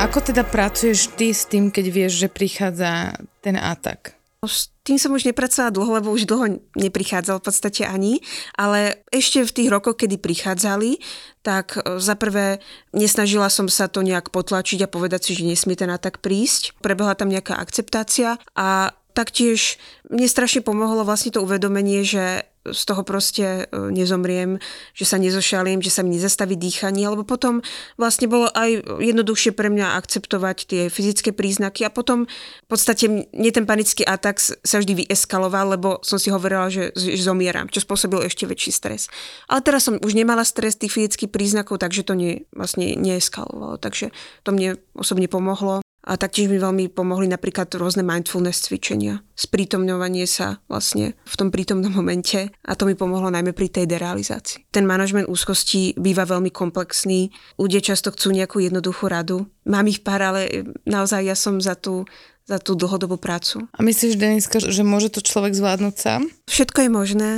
Ako 0.00 0.24
teda 0.24 0.48
pracuješ 0.48 1.12
ty 1.12 1.36
s 1.36 1.44
tým, 1.44 1.68
keď 1.68 1.86
vieš, 1.92 2.24
že 2.24 2.28
prichádza 2.32 3.20
ten 3.44 3.60
atak? 3.60 4.13
S 4.46 4.74
tým 4.84 5.00
som 5.00 5.16
už 5.16 5.24
nepracovala 5.24 5.72
dlho, 5.72 5.90
lebo 5.96 6.08
už 6.12 6.28
dlho 6.28 6.60
neprichádzal 6.76 7.40
v 7.40 7.46
podstate 7.48 7.82
ani, 7.88 8.20
ale 8.52 9.00
ešte 9.08 9.40
v 9.40 9.54
tých 9.56 9.68
rokoch, 9.72 9.96
kedy 9.96 10.20
prichádzali, 10.20 11.00
tak 11.40 11.80
e, 11.80 11.96
za 11.96 12.12
prvé 12.20 12.60
nesnažila 12.92 13.48
som 13.48 13.64
sa 13.64 13.88
to 13.88 14.04
nejak 14.04 14.28
potlačiť 14.28 14.84
a 14.84 14.92
povedať 14.92 15.20
si, 15.24 15.30
že 15.40 15.48
nesmie 15.48 15.72
ten 15.72 15.88
atak 15.88 16.20
prísť. 16.20 16.76
Prebehla 16.84 17.16
tam 17.16 17.32
nejaká 17.32 17.56
akceptácia 17.56 18.36
a 18.52 18.92
taktiež 19.14 19.78
mne 20.10 20.28
strašne 20.28 20.60
pomohlo 20.60 21.06
vlastne 21.06 21.32
to 21.32 21.40
uvedomenie, 21.40 22.04
že 22.04 22.44
z 22.64 22.82
toho 22.88 23.04
proste 23.04 23.68
e, 23.68 23.92
nezomriem, 23.92 24.56
že 24.96 25.04
sa 25.04 25.20
nezošalím, 25.20 25.84
že 25.84 25.92
sa 25.92 26.00
mi 26.00 26.16
nezastaví 26.16 26.56
dýchanie, 26.56 27.04
lebo 27.04 27.20
potom 27.20 27.60
vlastne 28.00 28.24
bolo 28.24 28.48
aj 28.56 28.80
jednoduchšie 29.04 29.52
pre 29.52 29.68
mňa 29.68 30.00
akceptovať 30.00 30.56
tie 30.64 30.82
fyzické 30.88 31.36
príznaky 31.36 31.84
a 31.84 31.92
potom 31.92 32.24
v 32.28 32.68
podstate 32.68 33.04
mne 33.32 33.50
ten 33.52 33.68
panický 33.68 34.00
atak 34.00 34.40
sa 34.40 34.76
vždy 34.80 35.04
vyeskaloval, 35.04 35.76
lebo 35.76 36.00
som 36.00 36.16
si 36.16 36.32
hovorila, 36.32 36.72
že, 36.72 36.96
že 36.96 37.20
zomieram, 37.20 37.68
čo 37.68 37.84
spôsobil 37.84 38.24
ešte 38.24 38.48
väčší 38.48 38.72
stres. 38.72 39.12
Ale 39.44 39.60
teraz 39.60 39.84
som 39.84 40.00
už 40.00 40.16
nemala 40.16 40.44
stres 40.48 40.80
tých 40.80 40.96
fyzických 40.96 41.28
príznakov, 41.28 41.84
takže 41.84 42.00
to 42.00 42.16
nie, 42.16 42.48
vlastne 42.56 42.96
neeskalovalo, 42.96 43.76
takže 43.76 44.08
to 44.40 44.56
mne 44.56 44.80
osobne 44.96 45.28
pomohlo. 45.28 45.83
A 46.04 46.20
taktiež 46.20 46.52
mi 46.52 46.60
veľmi 46.60 46.92
pomohli 46.92 47.24
napríklad 47.24 47.72
rôzne 47.80 48.04
mindfulness 48.04 48.68
cvičenia. 48.68 49.24
Sprítomňovanie 49.34 50.28
sa 50.28 50.60
vlastne 50.68 51.16
v 51.24 51.34
tom 51.34 51.48
prítomnom 51.48 51.88
momente 51.88 52.52
a 52.60 52.72
to 52.76 52.84
mi 52.84 52.92
pomohlo 52.92 53.32
najmä 53.32 53.56
pri 53.56 53.72
tej 53.72 53.88
derealizácii. 53.88 54.68
Ten 54.68 54.84
manažment 54.84 55.32
úzkosti 55.32 55.96
býva 55.96 56.28
veľmi 56.28 56.52
komplexný. 56.52 57.32
Ľudia 57.56 57.80
často 57.80 58.12
chcú 58.12 58.36
nejakú 58.36 58.60
jednoduchú 58.60 59.08
radu. 59.08 59.48
Mám 59.64 59.88
ich 59.88 60.04
pár, 60.04 60.20
ale 60.20 60.68
naozaj 60.84 61.24
ja 61.24 61.36
som 61.36 61.56
za 61.58 61.72
tú 61.72 62.04
za 62.44 62.60
tú 62.60 62.76
dlhodobú 62.76 63.16
prácu. 63.16 63.64
A 63.72 63.80
myslíš, 63.80 64.20
Deniska, 64.20 64.60
že 64.60 64.84
môže 64.84 65.08
to 65.08 65.24
človek 65.24 65.56
zvládnuť 65.56 65.94
sám? 65.96 66.28
Všetko 66.44 66.78
je 66.84 66.90
možné 66.92 67.30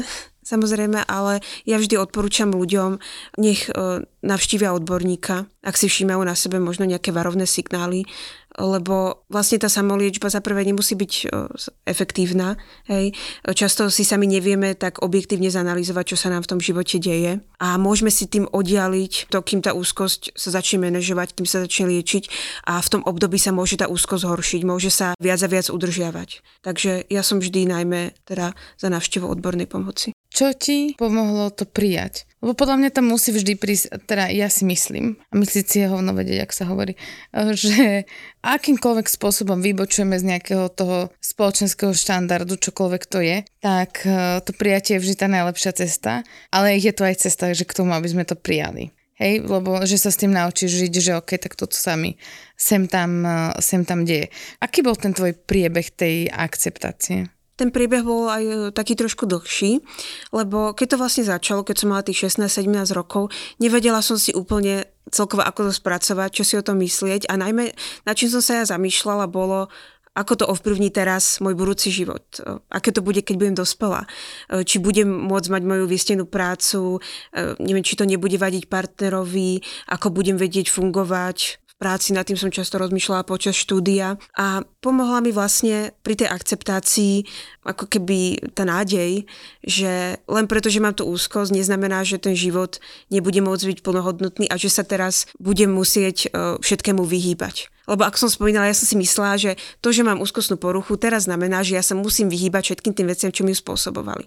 samozrejme, 0.46 1.02
ale 1.10 1.42
ja 1.66 1.82
vždy 1.82 1.98
odporúčam 1.98 2.54
ľuďom, 2.54 3.02
nech 3.42 3.66
e, 3.66 4.06
navštívia 4.22 4.70
odborníka, 4.70 5.50
ak 5.66 5.74
si 5.74 5.90
všímajú 5.90 6.22
na 6.22 6.38
sebe 6.38 6.62
možno 6.62 6.86
nejaké 6.86 7.10
varovné 7.10 7.50
signály, 7.50 8.06
lebo 8.56 9.26
vlastne 9.28 9.60
tá 9.60 9.68
samoliečba 9.68 10.32
za 10.32 10.40
prvé 10.40 10.64
nemusí 10.64 10.96
byť 10.96 11.12
e, 11.12 11.24
efektívna. 11.84 12.56
Hej. 12.88 13.12
Často 13.52 13.92
si 13.92 14.02
sami 14.02 14.24
nevieme 14.24 14.72
tak 14.72 15.04
objektívne 15.04 15.52
zanalizovať, 15.52 16.16
čo 16.16 16.16
sa 16.16 16.32
nám 16.32 16.48
v 16.48 16.50
tom 16.56 16.60
živote 16.60 16.96
deje 16.96 17.44
a 17.60 17.76
môžeme 17.76 18.08
si 18.08 18.24
tým 18.24 18.48
oddialiť 18.48 19.28
to, 19.28 19.38
kým 19.44 19.60
tá 19.60 19.76
úzkosť 19.76 20.32
sa 20.32 20.48
začne 20.56 20.88
manažovať, 20.88 21.36
kým 21.36 21.46
sa 21.46 21.60
začne 21.60 21.92
liečiť 21.92 22.24
a 22.64 22.80
v 22.80 22.88
tom 22.88 23.02
období 23.04 23.36
sa 23.36 23.52
môže 23.52 23.76
tá 23.76 23.92
úzkosť 23.92 24.24
zhoršiť, 24.24 24.60
môže 24.64 24.88
sa 24.88 25.12
viac 25.20 25.40
a 25.44 25.48
viac 25.52 25.68
udržiavať. 25.68 26.40
Takže 26.64 27.04
ja 27.12 27.20
som 27.20 27.38
vždy 27.38 27.68
najmä 27.68 28.16
teda 28.24 28.56
za 28.80 28.88
návštevu 28.88 29.28
odbornej 29.28 29.68
pomoci. 29.68 30.15
Čo 30.36 30.52
ti 30.52 30.92
pomohlo 31.00 31.48
to 31.48 31.64
prijať? 31.64 32.28
Lebo 32.44 32.52
podľa 32.52 32.76
mňa 32.76 32.90
tam 32.92 33.08
musí 33.08 33.32
vždy 33.32 33.56
prísť, 33.56 34.04
teda 34.04 34.28
ja 34.28 34.52
si 34.52 34.68
myslím, 34.68 35.16
a 35.32 35.34
myslíť 35.40 35.64
si 35.64 35.76
je 35.80 35.88
hovno 35.88 36.12
vedieť, 36.12 36.44
ak 36.44 36.52
sa 36.52 36.68
hovorí, 36.68 36.92
že 37.56 38.04
akýmkoľvek 38.44 39.08
spôsobom 39.08 39.64
vybočujeme 39.64 40.12
z 40.20 40.36
nejakého 40.36 40.68
toho 40.68 41.08
spoločenského 41.24 41.96
štandardu, 41.96 42.60
čokoľvek 42.60 43.02
to 43.08 43.24
je, 43.24 43.48
tak 43.64 44.04
e, 44.04 44.44
to 44.44 44.52
prijatie 44.52 45.00
je 45.00 45.08
vždy 45.08 45.14
tá 45.16 45.26
najlepšia 45.32 45.72
cesta, 45.72 46.20
ale 46.52 46.76
je 46.76 46.92
to 46.92 47.08
aj 47.08 47.16
cesta, 47.24 47.56
že 47.56 47.64
k 47.64 47.72
tomu, 47.72 47.96
aby 47.96 48.04
sme 48.04 48.28
to 48.28 48.36
prijali. 48.36 48.92
Hej, 49.16 49.48
lebo 49.48 49.80
že 49.88 49.96
sa 49.96 50.12
s 50.12 50.20
tým 50.20 50.36
naučíš 50.36 50.76
žiť, 50.76 50.92
že 51.00 51.12
ok, 51.16 51.40
tak 51.40 51.56
toto 51.56 51.72
sa 51.72 51.96
mi 51.96 52.20
sem 52.60 52.84
tam, 52.84 53.24
e, 53.24 53.56
sem 53.64 53.88
tam 53.88 54.04
deje. 54.04 54.28
Aký 54.60 54.84
bol 54.84 55.00
ten 55.00 55.16
tvoj 55.16 55.32
priebeh 55.32 55.88
tej 55.88 56.28
akceptácie? 56.28 57.32
Ten 57.56 57.72
priebeh 57.72 58.04
bol 58.04 58.28
aj 58.28 58.44
e, 58.44 58.54
taký 58.70 58.94
trošku 58.94 59.24
dlhší, 59.24 59.80
lebo 60.30 60.76
keď 60.76 60.94
to 60.94 61.00
vlastne 61.00 61.24
začalo, 61.24 61.64
keď 61.64 61.76
som 61.82 61.88
mala 61.90 62.04
tých 62.04 62.28
16-17 62.28 62.92
rokov, 62.92 63.32
nevedela 63.56 64.04
som 64.04 64.20
si 64.20 64.36
úplne 64.36 64.86
celkovo 65.08 65.42
ako 65.42 65.70
to 65.70 65.72
spracovať, 65.72 66.30
čo 66.30 66.44
si 66.44 66.54
o 66.60 66.62
tom 66.62 66.78
myslieť 66.84 67.26
a 67.32 67.34
najmä 67.40 67.72
na 68.04 68.12
čím 68.12 68.28
som 68.28 68.44
sa 68.44 68.60
ja 68.60 68.64
zamýšľala 68.68 69.26
bolo, 69.26 69.72
ako 70.16 70.32
to 70.32 70.44
ovplyvní 70.48 70.88
teraz 70.88 71.44
môj 71.44 71.56
budúci 71.56 71.88
život, 71.88 72.24
e, 72.40 72.60
aké 72.68 72.92
to 72.92 73.00
bude, 73.00 73.24
keď 73.24 73.34
budem 73.40 73.56
dospelá, 73.56 74.04
e, 74.52 74.60
či 74.62 74.76
budem 74.76 75.08
môcť 75.08 75.48
mať 75.48 75.62
moju 75.64 75.84
vystenú 75.88 76.28
prácu, 76.28 77.00
neviem, 77.56 77.84
či 77.84 77.96
to 77.96 78.04
nebude 78.04 78.36
vadiť 78.36 78.68
partnerovi, 78.68 79.64
ako 79.88 80.12
budem 80.12 80.36
vedieť 80.36 80.68
fungovať 80.68 81.65
práci, 81.76 82.16
nad 82.16 82.24
tým 82.24 82.40
som 82.40 82.48
často 82.48 82.80
rozmýšľala 82.80 83.28
počas 83.28 83.52
štúdia 83.52 84.16
a 84.32 84.64
pomohla 84.80 85.20
mi 85.20 85.30
vlastne 85.32 85.92
pri 86.00 86.24
tej 86.24 86.28
akceptácii 86.32 87.28
ako 87.68 87.84
keby 87.84 88.48
tá 88.56 88.64
nádej, 88.64 89.28
že 89.60 90.16
len 90.24 90.46
preto, 90.48 90.72
že 90.72 90.80
mám 90.80 90.96
tú 90.96 91.04
úzkosť, 91.04 91.52
neznamená, 91.52 92.00
že 92.02 92.16
ten 92.16 92.32
život 92.32 92.80
nebude 93.12 93.44
môcť 93.44 93.64
byť 93.76 93.78
plnohodnotný 93.84 94.48
a 94.48 94.56
že 94.56 94.72
sa 94.72 94.88
teraz 94.88 95.28
budem 95.36 95.68
musieť 95.68 96.28
e, 96.32 96.56
všetkému 96.64 97.04
vyhýbať 97.04 97.68
Lebo 97.86 98.02
ako 98.02 98.26
som 98.26 98.30
spomínala, 98.32 98.72
ja 98.72 98.76
som 98.76 98.88
si 98.88 98.96
myslela, 98.98 99.36
že 99.36 99.60
to, 99.84 99.92
že 99.92 100.02
mám 100.02 100.18
úzkostnú 100.18 100.56
poruchu, 100.58 100.96
teraz 100.98 101.28
znamená, 101.30 101.60
že 101.62 101.76
ja 101.76 101.84
sa 101.84 101.94
musím 101.94 102.32
vyhýbať 102.32 102.72
všetkým 102.72 102.96
tým 102.96 103.06
veciam, 103.06 103.30
čo 103.30 103.44
mi 103.44 103.54
ju 103.54 103.62
spôsobovali. 103.62 104.26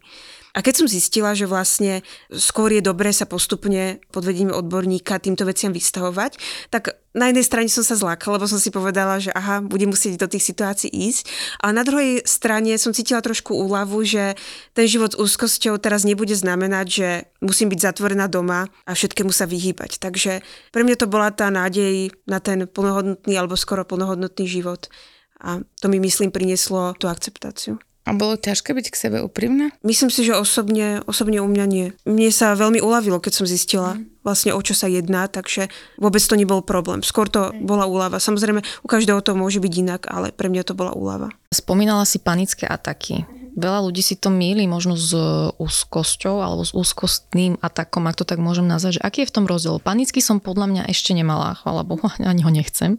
A 0.60 0.66
keď 0.66 0.84
som 0.84 0.92
zistila, 0.92 1.32
že 1.32 1.48
vlastne 1.48 2.04
skôr 2.36 2.76
je 2.76 2.84
dobré 2.84 3.16
sa 3.16 3.24
postupne 3.24 4.04
pod 4.12 4.28
vedením 4.28 4.52
odborníka 4.52 5.16
týmto 5.16 5.48
veciam 5.48 5.72
vystavovať, 5.72 6.36
tak 6.68 7.00
na 7.16 7.32
jednej 7.32 7.48
strane 7.48 7.72
som 7.72 7.80
sa 7.80 7.96
zlákala, 7.96 8.36
lebo 8.36 8.52
som 8.52 8.60
si 8.60 8.68
povedala, 8.68 9.24
že 9.24 9.32
aha, 9.32 9.64
budem 9.64 9.88
musieť 9.88 10.20
do 10.20 10.28
tých 10.28 10.44
situácií 10.44 10.92
ísť. 10.92 11.32
Ale 11.64 11.80
na 11.80 11.88
druhej 11.88 12.28
strane 12.28 12.76
som 12.76 12.92
cítila 12.92 13.24
trošku 13.24 13.56
úľavu, 13.56 14.04
že 14.04 14.36
ten 14.76 14.84
život 14.84 15.16
s 15.16 15.20
úzkosťou 15.24 15.80
teraz 15.80 16.04
nebude 16.04 16.36
znamenať, 16.36 16.86
že 16.92 17.10
musím 17.40 17.72
byť 17.72 17.80
zatvorená 17.80 18.28
doma 18.28 18.68
a 18.84 18.92
všetkému 18.92 19.32
sa 19.32 19.48
vyhýbať. 19.48 19.96
Takže 20.04 20.44
pre 20.76 20.82
mňa 20.84 21.00
to 21.00 21.08
bola 21.08 21.32
tá 21.32 21.48
nádej 21.48 22.12
na 22.28 22.44
ten 22.44 22.68
plnohodnotný 22.68 23.32
alebo 23.40 23.56
skoro 23.56 23.88
plnohodnotný 23.88 24.44
život. 24.44 24.92
A 25.40 25.64
to 25.80 25.88
mi, 25.88 26.04
myslím, 26.04 26.36
prinieslo 26.36 27.00
tú 27.00 27.08
akceptáciu. 27.08 27.80
A 28.10 28.18
bolo 28.18 28.42
ťažké 28.42 28.74
byť 28.74 28.88
k 28.90 28.98
sebe 28.98 29.18
úprimná? 29.22 29.70
Myslím 29.86 30.10
si, 30.10 30.26
že 30.26 30.34
osobne, 30.34 31.06
osobne 31.06 31.46
u 31.46 31.46
mňa 31.46 31.66
nie. 31.70 31.94
Mne 32.10 32.34
sa 32.34 32.58
veľmi 32.58 32.82
uľavilo, 32.82 33.22
keď 33.22 33.34
som 33.38 33.46
zistila 33.46 33.94
mm. 33.94 34.26
vlastne 34.26 34.52
o 34.58 34.62
čo 34.66 34.74
sa 34.74 34.90
jedná, 34.90 35.30
takže 35.30 35.70
vôbec 36.02 36.26
to 36.26 36.34
nebol 36.34 36.66
problém. 36.66 37.06
Skôr 37.06 37.30
to 37.30 37.54
bola 37.62 37.86
úlava. 37.86 38.18
Samozrejme, 38.18 38.66
u 38.66 38.88
každého 38.90 39.22
to 39.22 39.38
môže 39.38 39.62
byť 39.62 39.74
inak, 39.78 40.02
ale 40.10 40.34
pre 40.34 40.50
mňa 40.50 40.66
to 40.66 40.74
bola 40.74 40.98
úlava. 40.98 41.30
Spomínala 41.54 42.02
si 42.10 42.18
panické 42.18 42.66
ataky. 42.66 43.39
Veľa 43.60 43.84
ľudí 43.84 44.00
si 44.00 44.16
to 44.16 44.32
míli 44.32 44.64
možno 44.72 44.96
s 44.96 45.12
úzkosťou 45.60 46.40
alebo 46.40 46.64
s 46.64 46.72
úzkostným 46.72 47.60
atakom, 47.60 48.08
ak 48.08 48.16
to 48.16 48.24
tak 48.24 48.40
môžem 48.40 48.64
nazvať. 48.64 49.00
Že 49.00 49.02
aký 49.04 49.18
je 49.24 49.30
v 49.30 49.36
tom 49.36 49.46
rozdiel? 49.46 49.84
Panický 49.84 50.24
som 50.24 50.40
podľa 50.40 50.72
mňa 50.72 50.84
ešte 50.88 51.12
nemala, 51.12 51.60
chvala 51.60 51.84
Bohu, 51.84 52.08
ani 52.32 52.42
ho 52.48 52.52
nechcem. 52.52 52.96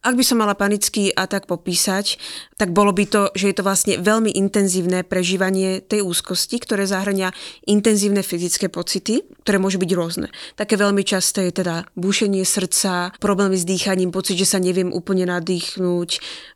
Ak 0.00 0.16
by 0.16 0.24
som 0.24 0.40
mala 0.40 0.56
panický 0.56 1.12
atak 1.12 1.44
popísať, 1.44 2.16
tak 2.56 2.72
bolo 2.72 2.96
by 2.96 3.04
to, 3.04 3.22
že 3.36 3.52
je 3.52 3.56
to 3.60 3.66
vlastne 3.66 3.94
veľmi 4.00 4.32
intenzívne 4.32 5.04
prežívanie 5.04 5.84
tej 5.84 6.00
úzkosti, 6.00 6.56
ktoré 6.64 6.88
zahrania 6.88 7.36
intenzívne 7.68 8.24
fyzické 8.24 8.72
pocity, 8.72 9.20
ktoré 9.42 9.56
môžu 9.58 9.80
byť 9.80 9.90
rôzne. 9.96 10.28
Také 10.54 10.76
veľmi 10.76 11.02
časté 11.02 11.48
je 11.48 11.64
teda 11.64 11.88
búšenie 11.96 12.44
srdca, 12.44 13.12
problémy 13.18 13.56
s 13.56 13.64
dýchaním, 13.64 14.12
pocit, 14.12 14.36
že 14.36 14.46
sa 14.46 14.58
neviem 14.60 14.92
úplne 14.92 15.26
nadýchnuť, 15.28 16.10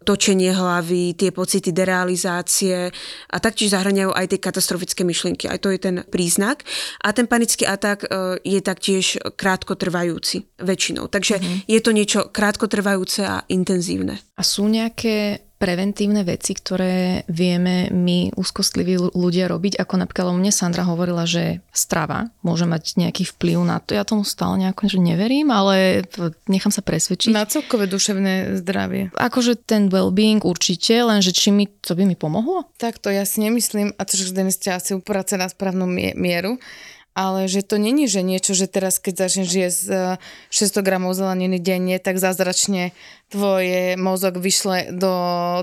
točenie 0.05 0.53
hlavy, 0.53 1.17
tie 1.17 1.31
pocity 1.33 1.73
derealizácie 1.73 2.93
a 3.29 3.37
taktiež 3.41 3.73
zahraniajú 3.73 4.13
aj 4.13 4.27
tie 4.31 4.41
katastrofické 4.41 5.03
myšlienky. 5.03 5.49
Aj 5.49 5.59
to 5.59 5.73
je 5.73 5.81
ten 5.81 5.97
príznak. 6.07 6.63
A 7.01 7.11
ten 7.17 7.25
panický 7.25 7.65
atak 7.65 8.05
e, 8.05 8.09
je 8.45 8.61
taktiež 8.61 9.17
krátkotrvajúci 9.35 10.45
väčšinou. 10.61 11.09
Takže 11.09 11.41
mm-hmm. 11.41 11.59
je 11.67 11.81
to 11.81 11.91
niečo 11.91 12.21
krátkotrvajúce 12.29 13.21
a 13.25 13.43
intenzívne. 13.49 14.21
A 14.37 14.43
sú 14.43 14.69
nejaké 14.69 15.45
preventívne 15.65 16.21
veci, 16.29 16.53
ktoré 16.53 17.25
vieme 17.25 17.89
my 17.89 18.37
úzkostliví 18.37 19.17
ľudia 19.17 19.49
robiť, 19.49 19.81
ako 19.81 20.05
napríklad 20.05 20.29
o 20.29 20.37
mne 20.37 20.53
Sandra 20.53 20.85
hovorila, 20.85 21.25
že 21.25 21.65
strava 21.73 22.29
môže 22.45 22.69
mať 22.69 23.01
nejaký 23.01 23.25
vplyv 23.33 23.65
na 23.65 23.81
to. 23.81 23.97
Ja 23.97 24.05
tomu 24.05 24.29
stále 24.29 24.61
nejako 24.61 24.93
že 24.93 25.01
neverím, 25.01 25.49
ale 25.49 26.05
nechám 26.45 26.69
sa 26.69 26.85
presvedčiť. 26.85 27.33
Na 27.33 27.49
celkové 27.49 27.89
duševné 27.89 28.61
zdravie. 28.61 29.09
Akože 29.17 29.57
ten 29.57 29.89
well-being 29.89 30.45
určite, 30.45 30.93
lenže 31.01 31.33
či 31.33 31.49
mi 31.49 31.65
to 31.65 31.97
by 31.97 32.05
mi 32.05 32.13
pomohlo? 32.13 32.69
Tak 32.77 33.01
to 33.01 33.09
ja 33.09 33.25
si 33.25 33.41
nemyslím, 33.41 33.97
a 33.97 34.05
to, 34.05 34.21
že 34.21 34.37
Denis 34.37 34.61
asi 34.61 34.93
uprace 34.93 35.41
na 35.41 35.49
správnu 35.49 35.89
mieru, 36.13 36.61
ale 37.15 37.47
že 37.47 37.63
to 37.63 37.79
není, 37.79 38.11
že 38.11 38.27
niečo, 38.27 38.59
že 38.59 38.67
teraz 38.67 38.99
keď 38.99 39.27
začneš 39.27 39.51
jesť 39.55 39.83
600 40.51 40.83
gramov 40.83 41.15
zeleniny 41.15 41.63
denne, 41.63 42.03
tak 42.03 42.19
zázračne 42.19 42.91
tvoje 43.31 43.95
mozog 43.95 44.43
vyšle 44.43 44.91
do 44.91 45.13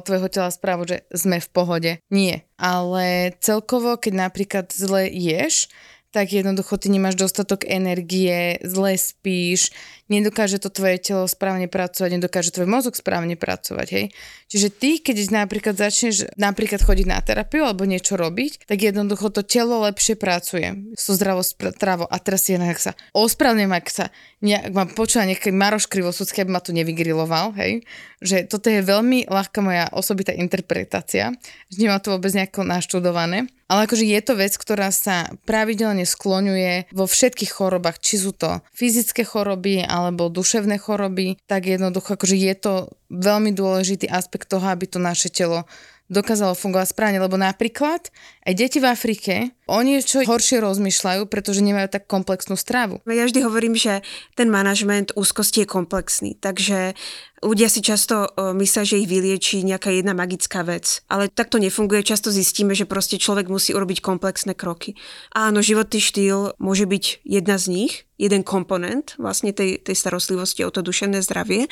tvojho 0.07 0.27
tela 0.31 0.49
správu, 0.49 0.87
že 0.87 0.97
sme 1.11 1.43
v 1.43 1.49
pohode. 1.51 1.91
Nie. 2.07 2.47
Ale 2.55 3.35
celkovo, 3.43 3.99
keď 3.99 4.31
napríklad 4.31 4.71
zle 4.71 5.11
ješ, 5.11 5.67
tak 6.11 6.35
jednoducho 6.35 6.75
ty 6.75 6.91
nemáš 6.91 7.15
dostatok 7.15 7.63
energie, 7.63 8.59
zle 8.67 8.99
spíš, 8.99 9.71
nedokáže 10.11 10.59
to 10.59 10.67
tvoje 10.67 10.99
telo 10.99 11.23
správne 11.23 11.71
pracovať, 11.71 12.19
nedokáže 12.19 12.51
tvoj 12.51 12.67
mozog 12.67 12.99
správne 12.99 13.39
pracovať, 13.39 13.87
hej. 13.95 14.05
Čiže 14.51 14.67
ty, 14.75 14.99
keď 14.99 15.31
napríklad 15.31 15.79
začneš 15.79 16.27
napríklad 16.35 16.83
chodiť 16.83 17.07
na 17.07 17.23
terapiu 17.23 17.63
alebo 17.63 17.87
niečo 17.87 18.19
robiť, 18.19 18.67
tak 18.67 18.83
jednoducho 18.83 19.31
to 19.31 19.47
telo 19.47 19.87
lepšie 19.87 20.19
pracuje 20.19 20.91
so 20.99 21.15
zdravou 21.15 21.47
stravou. 21.47 22.11
A 22.11 22.19
teraz 22.19 22.43
si 22.43 22.59
jednak 22.59 22.75
sa 22.75 22.91
ospravne, 23.15 23.63
ak 23.71 23.87
sa 23.87 24.11
nejak, 24.43 24.75
mám 24.75 24.91
počula 24.91 25.23
nejaký 25.23 25.55
Maroš 25.55 25.87
Krivosudský, 25.87 26.43
aby 26.43 26.51
ma 26.51 26.59
to 26.59 26.75
nevygriloval, 26.75 27.55
hej. 27.55 27.87
Že 28.19 28.51
toto 28.51 28.67
je 28.67 28.83
veľmi 28.83 29.31
ľahká 29.31 29.63
moja 29.63 29.87
osobitá 29.95 30.35
interpretácia, 30.35 31.31
že 31.71 31.77
nemám 31.79 32.03
to 32.03 32.11
vôbec 32.11 32.35
nejako 32.35 32.67
naštudované. 32.67 33.47
Ale 33.71 33.87
akože 33.87 34.03
je 34.03 34.19
to 34.19 34.35
vec, 34.35 34.51
ktorá 34.59 34.91
sa 34.91 35.31
pravidelne 35.47 36.03
skloňuje 36.03 36.91
vo 36.91 37.07
všetkých 37.07 37.55
chorobách, 37.55 38.03
či 38.03 38.19
sú 38.19 38.35
to 38.35 38.59
fyzické 38.75 39.23
choroby 39.23 39.87
alebo 39.87 40.27
duševné 40.27 40.75
choroby, 40.75 41.39
tak 41.47 41.71
jednoducho 41.71 42.19
akože 42.19 42.35
je 42.35 42.55
to 42.59 42.73
veľmi 43.07 43.55
dôležitý 43.55 44.11
aspekt 44.11 44.51
toho, 44.51 44.67
aby 44.67 44.91
to 44.91 44.99
naše 44.99 45.31
telo 45.31 45.63
dokázalo 46.11 46.51
fungovať 46.51 46.91
správne, 46.91 47.23
lebo 47.23 47.39
napríklad 47.39 48.11
aj 48.43 48.53
deti 48.59 48.83
v 48.83 48.91
Afrike 48.91 49.55
o 49.63 49.79
niečo 49.79 50.19
horšie 50.27 50.59
rozmýšľajú, 50.59 51.23
pretože 51.31 51.63
nemajú 51.63 51.87
tak 51.87 52.03
komplexnú 52.11 52.59
stravu. 52.59 52.99
Ja 53.07 53.23
vždy 53.23 53.47
hovorím, 53.47 53.79
že 53.79 54.03
ten 54.35 54.51
manažment 54.51 55.15
úzkosti 55.15 55.63
je 55.63 55.71
komplexný, 55.71 56.35
takže 56.35 56.99
ľudia 57.41 57.67
si 57.67 57.81
často 57.81 58.29
myslia, 58.37 58.85
že 58.85 59.01
ich 59.01 59.09
vylieči 59.09 59.65
nejaká 59.65 59.89
jedna 59.89 60.13
magická 60.13 60.61
vec, 60.61 61.01
ale 61.09 61.27
tak 61.27 61.49
to 61.49 61.57
nefunguje. 61.57 62.05
Často 62.05 62.29
zistíme, 62.29 62.77
že 62.77 62.85
proste 62.85 63.17
človek 63.17 63.49
musí 63.49 63.73
urobiť 63.73 63.99
komplexné 63.99 64.53
kroky. 64.53 64.93
Áno, 65.33 65.59
životný 65.65 65.99
štýl 65.99 66.55
môže 66.61 66.85
byť 66.85 67.25
jedna 67.25 67.57
z 67.57 67.65
nich, 67.67 67.93
jeden 68.21 68.45
komponent 68.45 69.17
vlastne 69.17 69.49
tej, 69.49 69.81
tej 69.81 69.97
starostlivosti 69.97 70.61
o 70.61 70.69
to 70.69 70.85
duševné 70.85 71.25
zdravie. 71.25 71.65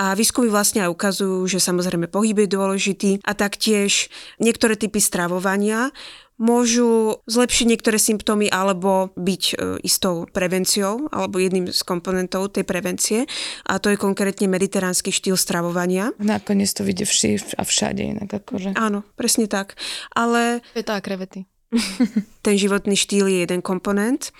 A 0.00 0.16
výskumy 0.16 0.48
vlastne 0.48 0.88
aj 0.88 0.90
ukazujú, 0.96 1.44
že 1.44 1.60
samozrejme 1.60 2.08
pohyb 2.08 2.40
je 2.40 2.48
dôležitý 2.48 3.10
a 3.20 3.36
taktiež 3.36 4.08
niektoré 4.40 4.80
typy 4.80 4.98
stravovania 4.98 5.92
môžu 6.40 7.20
zlepšiť 7.28 7.66
niektoré 7.68 8.00
symptómy 8.00 8.48
alebo 8.48 9.12
byť 9.14 9.42
e, 9.44 9.54
istou 9.84 10.24
prevenciou 10.24 11.12
alebo 11.12 11.36
jedným 11.36 11.68
z 11.68 11.80
komponentov 11.84 12.56
tej 12.56 12.64
prevencie 12.64 13.28
a 13.68 13.76
to 13.76 13.92
je 13.92 14.00
konkrétne 14.00 14.48
mediteránsky 14.48 15.12
štýl 15.12 15.36
stravovania. 15.36 16.16
Nakoniec 16.16 16.72
to 16.72 16.82
vidie 16.82 17.04
vši 17.04 17.60
a 17.60 17.62
všade 17.62 18.02
inak 18.16 18.32
akože. 18.32 18.74
Áno, 18.74 19.04
presne 19.14 19.46
tak. 19.46 19.76
Ale... 20.16 20.64
Feta 20.72 20.96
a 20.96 21.04
krevety. 21.04 21.44
Ten 22.40 22.56
životný 22.56 22.96
štýl 22.96 23.28
je 23.28 23.44
jeden 23.44 23.60
komponent, 23.60 24.32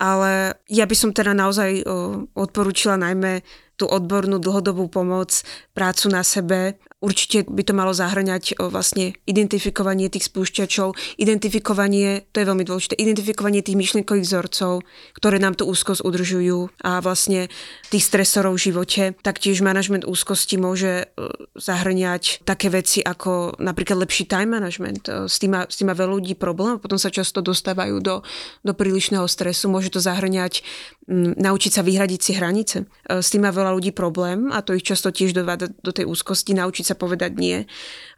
ale 0.00 0.56
ja 0.72 0.84
by 0.88 0.96
som 0.96 1.10
teda 1.12 1.36
naozaj 1.36 1.84
odporúčila 2.32 2.96
najmä 2.96 3.44
tú 3.76 3.88
odbornú 3.88 4.38
dlhodobú 4.38 4.88
pomoc, 4.88 5.42
prácu 5.72 6.06
na 6.12 6.22
sebe 6.22 6.80
Určite 7.02 7.42
by 7.50 7.66
to 7.66 7.74
malo 7.74 7.90
zahrňať 7.90 8.62
vlastne 8.70 9.18
identifikovanie 9.26 10.06
tých 10.06 10.30
spúšťačov, 10.30 10.94
identifikovanie, 11.18 12.30
to 12.30 12.38
je 12.38 12.46
veľmi 12.46 12.62
dôležité, 12.62 12.94
identifikovanie 12.94 13.58
tých 13.58 13.74
myšlienkových 13.74 14.22
vzorcov, 14.22 14.86
ktoré 15.18 15.42
nám 15.42 15.58
tú 15.58 15.66
úzkosť 15.66 16.06
udržujú 16.06 16.70
a 16.86 17.02
vlastne 17.02 17.50
tých 17.90 18.06
stresorov 18.06 18.54
v 18.54 18.70
živote. 18.70 19.02
Taktiež 19.18 19.66
manažment 19.66 20.06
úzkosti 20.06 20.62
môže 20.62 21.10
zahrňať 21.58 22.46
také 22.46 22.70
veci 22.70 23.02
ako 23.02 23.58
napríklad 23.58 24.06
lepší 24.06 24.30
time 24.30 24.54
management. 24.54 25.10
S 25.26 25.42
tým 25.42 25.58
má, 25.58 25.66
s 25.66 25.82
tým 25.82 25.90
má 25.90 25.98
veľa 25.98 26.22
ľudí 26.22 26.38
problém, 26.38 26.78
potom 26.78 27.02
sa 27.02 27.10
často 27.10 27.41
dostávajú 27.42 27.98
do, 28.00 28.22
do 28.62 28.72
prílišného 28.72 29.26
stresu. 29.26 29.68
Môže 29.68 29.90
to 29.90 30.00
zahrňať 30.00 30.62
m, 31.10 31.34
naučiť 31.36 31.72
sa 31.74 31.82
vyhradiť 31.82 32.20
si 32.22 32.32
hranice. 32.38 32.76
S 33.10 33.28
tým 33.34 33.44
má 33.44 33.52
veľa 33.52 33.74
ľudí 33.76 33.90
problém 33.90 34.48
a 34.54 34.62
to 34.62 34.78
ich 34.78 34.86
často 34.86 35.10
tiež 35.10 35.34
dováda 35.34 35.68
do 35.68 35.92
tej 35.92 36.06
úzkosti, 36.08 36.54
naučiť 36.54 36.88
sa 36.88 36.94
povedať 36.94 37.36
nie 37.36 37.66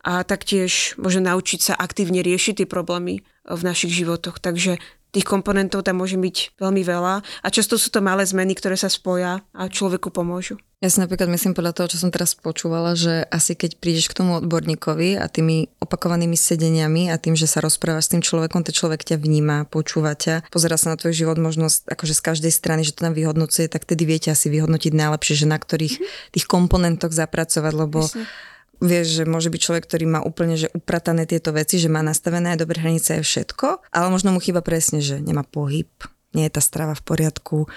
a 0.05 0.23
taktiež 0.23 0.95
možno 1.01 1.33
naučiť 1.33 1.61
sa 1.61 1.75
aktívne 1.75 2.21
riešiť 2.21 2.63
tie 2.63 2.69
problémy 2.69 3.25
v 3.49 3.61
našich 3.65 3.93
životoch. 3.93 4.41
Takže 4.41 4.79
tých 5.14 5.27
komponentov 5.27 5.87
tam 5.87 6.03
môže 6.03 6.18
byť 6.18 6.59
veľmi 6.59 6.83
veľa 6.83 7.14
a 7.22 7.46
často 7.55 7.79
sú 7.79 7.94
to 7.94 8.03
malé 8.03 8.27
zmeny, 8.27 8.59
ktoré 8.59 8.74
sa 8.74 8.90
spoja 8.90 9.46
a 9.55 9.62
človeku 9.70 10.11
pomôžu. 10.11 10.59
Ja 10.83 10.92
si 10.92 11.00
napríklad 11.00 11.33
myslím 11.33 11.57
podľa 11.57 11.72
toho, 11.81 11.96
čo 11.96 12.03
som 12.03 12.12
teraz 12.12 12.37
počúvala, 12.37 12.92
že 12.92 13.24
asi 13.33 13.57
keď 13.57 13.81
prídeš 13.81 14.12
k 14.12 14.20
tomu 14.20 14.37
odborníkovi 14.37 15.16
a 15.16 15.33
tými 15.33 15.72
opakovanými 15.81 16.37
sedeniami 16.37 17.09
a 17.09 17.16
tým, 17.16 17.33
že 17.33 17.48
sa 17.48 17.64
rozprávaš 17.64 18.11
s 18.11 18.12
tým 18.12 18.20
človekom, 18.20 18.61
ten 18.61 18.77
človek 18.77 19.00
ťa 19.00 19.16
vníma, 19.16 19.64
počúva 19.72 20.12
ťa, 20.12 20.44
pozera 20.53 20.77
sa 20.77 20.92
na 20.92 21.00
tvoj 21.00 21.16
život 21.16 21.40
možno 21.40 21.72
akože 21.72 22.12
z 22.12 22.20
každej 22.20 22.53
strany, 22.53 22.85
že 22.85 22.92
to 22.92 23.09
tam 23.09 23.16
vyhodnocuje, 23.16 23.64
tak 23.72 23.88
tedy 23.88 24.05
viete 24.05 24.29
asi 24.29 24.53
vyhodnotiť 24.53 24.92
najlepšie, 24.92 25.40
že 25.40 25.46
na 25.48 25.57
ktorých 25.57 25.94
tých 26.37 26.44
komponentoch 26.44 27.16
zapracovať, 27.16 27.72
lebo 27.72 28.05
Myslím 28.05 28.53
Vieš, 28.83 29.07
že 29.21 29.25
môže 29.27 29.51
byť 29.51 29.61
človek, 29.61 29.85
ktorý 29.87 30.05
má 30.09 30.21
úplne 30.25 30.59
že 30.59 30.71
upratané 30.75 31.27
tieto 31.29 31.55
veci, 31.55 31.79
že 31.79 31.93
má 31.93 32.01
nastavené 32.03 32.55
aj 32.55 32.63
dobré 32.65 32.83
hranice 32.83 33.21
aj 33.21 33.25
všetko, 33.27 33.67
ale 33.95 34.07
možno 34.11 34.35
mu 34.35 34.41
chýba 34.43 34.65
presne, 34.65 35.03
že 35.05 35.21
nemá 35.23 35.47
pohyb, 35.47 35.91
nie 36.35 36.47
je 36.51 36.55
tá 36.55 36.63
strava 36.63 36.99
v 36.99 37.03
poriadku, 37.07 37.71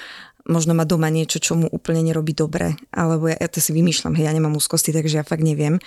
možno 0.47 0.71
má 0.73 0.87
doma 0.87 1.11
niečo, 1.11 1.43
čo 1.43 1.59
mu 1.59 1.67
úplne 1.67 1.99
nerobí 2.01 2.31
dobre, 2.31 2.79
alebo 2.89 3.27
ja, 3.27 3.35
ja 3.35 3.51
to 3.51 3.59
si 3.59 3.75
vymýšľam, 3.75 4.15
hej, 4.15 4.31
ja 4.31 4.33
nemám 4.33 4.55
úzkosti, 4.55 4.95
takže 4.95 5.19
ja 5.21 5.23
fakt 5.27 5.43
neviem, 5.43 5.77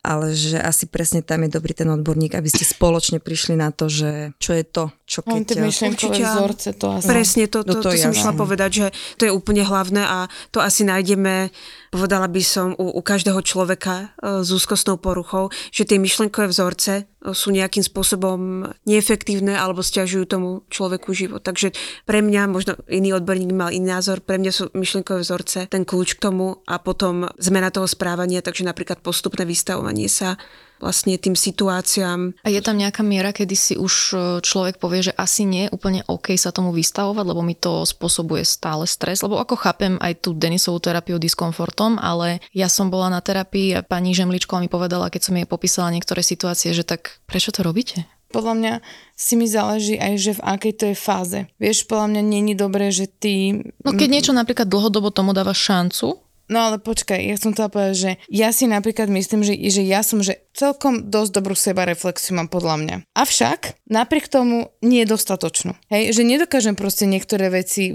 ale 0.00 0.32
že 0.32 0.56
asi 0.56 0.88
presne 0.88 1.20
tam 1.20 1.44
je 1.44 1.52
dobrý 1.52 1.76
ten 1.76 1.86
odborník, 1.92 2.32
aby 2.32 2.48
ste 2.48 2.64
spoločne 2.64 3.20
prišli 3.20 3.60
na 3.60 3.70
to, 3.70 3.92
že 3.92 4.32
čo 4.40 4.56
je 4.56 4.64
to, 4.64 4.84
čo 5.04 5.20
keď... 5.20 5.36
On 5.36 5.44
tie 5.44 5.60
myšlenkové 5.60 6.16
vzorce, 6.24 6.68
to 6.74 6.86
asi... 6.96 7.06
Presne 7.06 7.44
to, 7.46 7.60
No 7.62 7.72
to, 7.76 7.84
to 7.84 7.92
to, 7.92 8.00
som 8.00 8.10
jasné. 8.10 8.18
išla 8.24 8.32
povedať, 8.32 8.70
že 8.72 8.86
to 9.20 9.22
je 9.28 9.32
úplne 9.32 9.62
hlavné 9.62 10.02
a 10.02 10.18
to 10.48 10.64
asi 10.64 10.82
nájdeme, 10.88 11.52
povedala 11.90 12.26
by 12.26 12.42
som, 12.42 12.72
u, 12.76 12.96
u 12.96 13.02
každého 13.02 13.40
človeka 13.42 13.94
e, 14.18 14.42
s 14.42 14.48
úzkostnou 14.50 14.98
poruchou, 14.98 15.50
že 15.70 15.86
tie 15.86 15.98
myšlenkové 16.00 16.50
vzorce 16.50 16.92
e, 17.00 17.32
sú 17.32 17.50
nejakým 17.54 17.82
spôsobom 17.82 18.70
neefektívne 18.86 19.54
alebo 19.54 19.84
stiažujú 19.84 20.24
tomu 20.26 20.48
človeku 20.70 21.12
život. 21.12 21.42
Takže 21.42 21.74
pre 22.04 22.22
mňa, 22.22 22.50
možno 22.50 22.78
iný 22.90 23.16
odborník 23.16 23.52
mal 23.54 23.70
iný 23.70 23.94
názor, 23.94 24.22
pre 24.22 24.38
mňa 24.38 24.52
sú 24.52 24.64
myšlenkové 24.74 25.22
vzorce 25.22 25.70
ten 25.70 25.86
kľúč 25.86 26.18
k 26.18 26.22
tomu 26.30 26.62
a 26.66 26.78
potom 26.78 27.28
zmena 27.38 27.70
toho 27.74 27.86
správania, 27.86 28.42
takže 28.42 28.66
napríklad 28.66 29.00
postupné 29.00 29.46
vystavovanie 29.46 30.10
sa 30.10 30.38
vlastne 30.78 31.16
tým 31.16 31.34
situáciám. 31.34 32.40
A 32.44 32.48
je 32.52 32.60
tam 32.60 32.76
nejaká 32.76 33.00
miera, 33.00 33.32
kedy 33.32 33.56
si 33.56 33.74
už 33.76 33.94
e, 34.12 34.16
človek 34.44 34.76
povie, 34.76 35.10
že 35.10 35.16
asi 35.16 35.48
nie 35.48 35.68
je 35.68 35.72
úplne 35.72 36.04
OK 36.06 36.36
sa 36.36 36.52
tomu 36.52 36.70
vystavovať, 36.72 37.24
lebo 37.24 37.42
mi 37.42 37.56
to 37.56 37.84
spôsobuje 37.84 38.44
stále 38.44 38.84
stres, 38.84 39.24
lebo 39.24 39.40
ako 39.40 39.56
chápem 39.56 39.96
aj 39.98 40.24
tú 40.24 40.36
Denisovú 40.36 40.78
terapiu 40.80 41.16
diskomfortom, 41.16 41.96
ale 42.00 42.44
ja 42.52 42.68
som 42.68 42.92
bola 42.92 43.08
na 43.08 43.20
terapii 43.24 43.80
a 43.80 43.84
pani 43.84 44.12
Žemličková 44.12 44.60
mi 44.60 44.70
povedala, 44.70 45.08
keď 45.08 45.22
som 45.32 45.36
jej 45.36 45.48
popísala 45.48 45.92
niektoré 45.92 46.20
situácie, 46.20 46.76
že 46.76 46.84
tak 46.84 47.20
prečo 47.24 47.50
to 47.50 47.64
robíte? 47.64 48.04
Podľa 48.26 48.54
mňa 48.58 48.72
si 49.14 49.38
mi 49.38 49.46
záleží 49.46 49.96
aj, 49.96 50.12
že 50.18 50.32
v 50.36 50.44
akej 50.44 50.72
to 50.74 50.84
je 50.90 50.96
fáze. 50.98 51.38
Vieš, 51.62 51.86
podľa 51.86 52.06
mňa 52.10 52.22
není 52.26 52.52
dobré, 52.58 52.90
že 52.90 53.06
ty... 53.06 53.64
No 53.86 53.94
keď 53.94 54.08
niečo 54.10 54.32
napríklad 54.34 54.66
dlhodobo 54.66 55.14
tomu 55.14 55.30
dáva 55.30 55.54
šancu, 55.54 56.25
No 56.46 56.70
ale 56.70 56.78
počkaj, 56.78 57.18
ja 57.18 57.34
som 57.34 57.50
chcela 57.50 57.70
povedať, 57.70 57.96
že 57.98 58.10
ja 58.30 58.54
si 58.54 58.70
napríklad 58.70 59.10
myslím, 59.10 59.42
že, 59.42 59.58
že 59.58 59.82
ja 59.82 60.06
som, 60.06 60.22
že 60.22 60.46
celkom 60.54 61.10
dosť 61.10 61.30
dobrú 61.34 61.58
seba 61.58 61.82
reflexiu 61.82 62.38
mám 62.38 62.46
podľa 62.46 62.76
mňa. 62.78 62.96
Avšak 63.18 63.82
napriek 63.90 64.30
tomu 64.30 64.70
nie 64.78 65.02
je 65.02 65.10
dostatočnú. 65.10 65.74
Hej, 65.90 66.14
že 66.14 66.22
nedokážem 66.22 66.78
proste 66.78 67.10
niektoré 67.10 67.50
veci, 67.50 67.90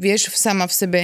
vieš, 0.00 0.32
sama 0.32 0.64
v 0.64 0.74
sebe 0.74 1.00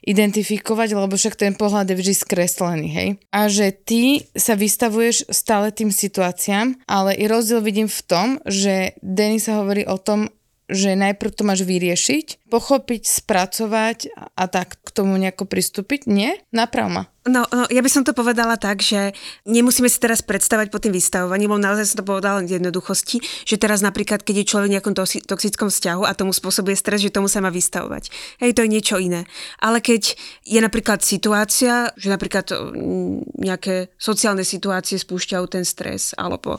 identifikovať, 0.00 0.96
lebo 0.96 1.12
však 1.12 1.36
ten 1.36 1.52
pohľad 1.52 1.92
je 1.92 1.96
vždy 2.00 2.14
skreslený, 2.16 2.88
hej. 2.88 3.08
A 3.36 3.52
že 3.52 3.68
ty 3.68 4.24
sa 4.32 4.56
vystavuješ 4.56 5.28
stále 5.28 5.68
tým 5.76 5.92
situáciám, 5.92 6.88
ale 6.88 7.12
i 7.20 7.28
rozdiel 7.28 7.60
vidím 7.60 7.88
v 7.88 8.00
tom, 8.08 8.26
že 8.48 8.96
Denis 9.04 9.44
sa 9.44 9.60
hovorí 9.60 9.84
o 9.84 10.00
tom, 10.00 10.32
že 10.70 10.94
najprv 10.94 11.34
to 11.34 11.42
máš 11.42 11.66
vyriešiť, 11.66 12.39
pochopiť, 12.50 13.06
spracovať 13.06 13.98
a, 14.34 14.44
tak 14.50 14.82
k 14.82 14.88
tomu 14.90 15.14
nejako 15.16 15.46
pristúpiť. 15.46 16.10
Nie? 16.10 16.42
Naprav 16.50 16.90
ma. 16.90 17.04
No, 17.28 17.44
no, 17.52 17.68
ja 17.68 17.84
by 17.84 17.90
som 17.92 18.00
to 18.00 18.16
povedala 18.16 18.56
tak, 18.56 18.80
že 18.80 19.12
nemusíme 19.44 19.92
si 19.92 20.00
teraz 20.00 20.24
predstavať 20.24 20.72
po 20.72 20.80
tým 20.80 20.96
vystavovaní, 20.96 21.44
lebo 21.44 21.60
naozaj 21.60 21.92
som 21.92 22.00
to 22.00 22.08
povedala 22.08 22.40
len 22.40 22.48
v 22.48 22.56
jednoduchosti, 22.56 23.20
že 23.44 23.60
teraz 23.60 23.84
napríklad, 23.84 24.24
keď 24.24 24.40
je 24.40 24.48
človek 24.48 24.68
v 24.72 24.74
nejakom 24.80 24.96
toxi- 24.96 25.20
toxickom 25.20 25.68
vzťahu 25.68 26.08
a 26.08 26.16
tomu 26.16 26.32
spôsobuje 26.32 26.72
stres, 26.80 27.04
že 27.04 27.12
tomu 27.12 27.28
sa 27.28 27.44
má 27.44 27.52
vystavovať. 27.52 28.08
Hej, 28.40 28.56
to 28.56 28.64
je 28.64 28.72
niečo 28.72 28.96
iné. 28.96 29.28
Ale 29.60 29.84
keď 29.84 30.16
je 30.48 30.60
napríklad 30.64 31.04
situácia, 31.04 31.92
že 32.00 32.08
napríklad 32.08 32.56
mm, 32.56 33.36
nejaké 33.36 33.92
sociálne 34.00 34.42
situácie 34.42 34.96
spúšťajú 34.96 35.44
ten 35.44 35.68
stres, 35.68 36.16
alebo 36.16 36.56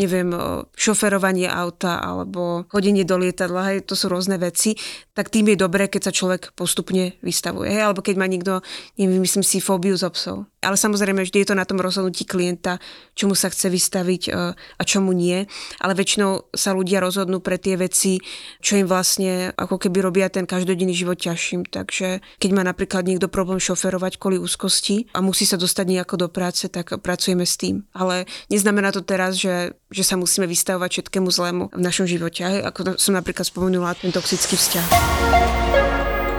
neviem, 0.00 0.32
šoferovanie 0.72 1.52
auta, 1.52 2.00
alebo 2.00 2.64
chodenie 2.72 3.04
do 3.04 3.20
lietadla, 3.20 3.76
hej, 3.76 3.84
to 3.84 3.92
sú 3.92 4.08
rôzne 4.08 4.40
veci, 4.40 4.72
tak 5.12 5.27
tým 5.28 5.52
je 5.52 5.60
dobré, 5.60 5.86
keď 5.86 6.10
sa 6.10 6.12
človek 6.12 6.56
postupne 6.56 7.14
vystavuje. 7.20 7.70
Hej, 7.70 7.92
alebo 7.92 8.00
keď 8.00 8.14
má 8.16 8.26
niekto, 8.26 8.64
neviem, 8.96 9.20
myslím 9.22 9.44
si, 9.44 9.60
fóbiu 9.60 9.94
zo 9.94 10.08
psov. 10.10 10.48
Ale 10.58 10.74
samozrejme, 10.74 11.22
vždy 11.22 11.46
je 11.46 11.48
to 11.54 11.54
na 11.54 11.62
tom 11.62 11.78
rozhodnutí 11.78 12.26
klienta, 12.26 12.82
čomu 13.14 13.38
sa 13.38 13.46
chce 13.46 13.70
vystaviť 13.70 14.22
e, 14.26 14.30
a 14.58 14.82
čomu 14.82 15.14
nie. 15.14 15.46
Ale 15.78 15.94
väčšinou 15.94 16.50
sa 16.50 16.74
ľudia 16.74 16.98
rozhodnú 16.98 17.38
pre 17.38 17.62
tie 17.62 17.78
veci, 17.78 18.18
čo 18.58 18.74
im 18.74 18.90
vlastne 18.90 19.54
ako 19.54 19.78
keby 19.78 20.02
robia 20.02 20.26
ten 20.26 20.50
každodenný 20.50 20.98
život 20.98 21.14
ťažším. 21.14 21.70
Takže 21.70 22.24
keď 22.42 22.50
má 22.50 22.66
napríklad 22.66 23.06
niekto 23.06 23.30
problém 23.30 23.62
šoferovať 23.62 24.18
kvôli 24.18 24.42
úzkosti 24.42 25.06
a 25.14 25.22
musí 25.22 25.46
sa 25.46 25.54
dostať 25.54 25.86
nejako 25.94 26.26
do 26.26 26.28
práce, 26.32 26.66
tak 26.66 26.90
pracujeme 27.06 27.46
s 27.46 27.54
tým. 27.54 27.86
Ale 27.94 28.26
neznamená 28.50 28.90
to 28.90 29.06
teraz, 29.06 29.38
že, 29.38 29.78
že 29.88 30.04
sa 30.04 30.20
musíme 30.20 30.44
vystavovať 30.44 30.90
všetkému 31.00 31.28
zlému 31.32 31.64
v 31.72 31.80
našom 31.80 32.04
živote. 32.04 32.44
Ako 32.44 33.00
som 33.00 33.16
napríklad 33.16 33.48
spomenula, 33.48 33.96
ten 33.96 34.12
toxický 34.12 34.56
vzťah. 34.56 34.86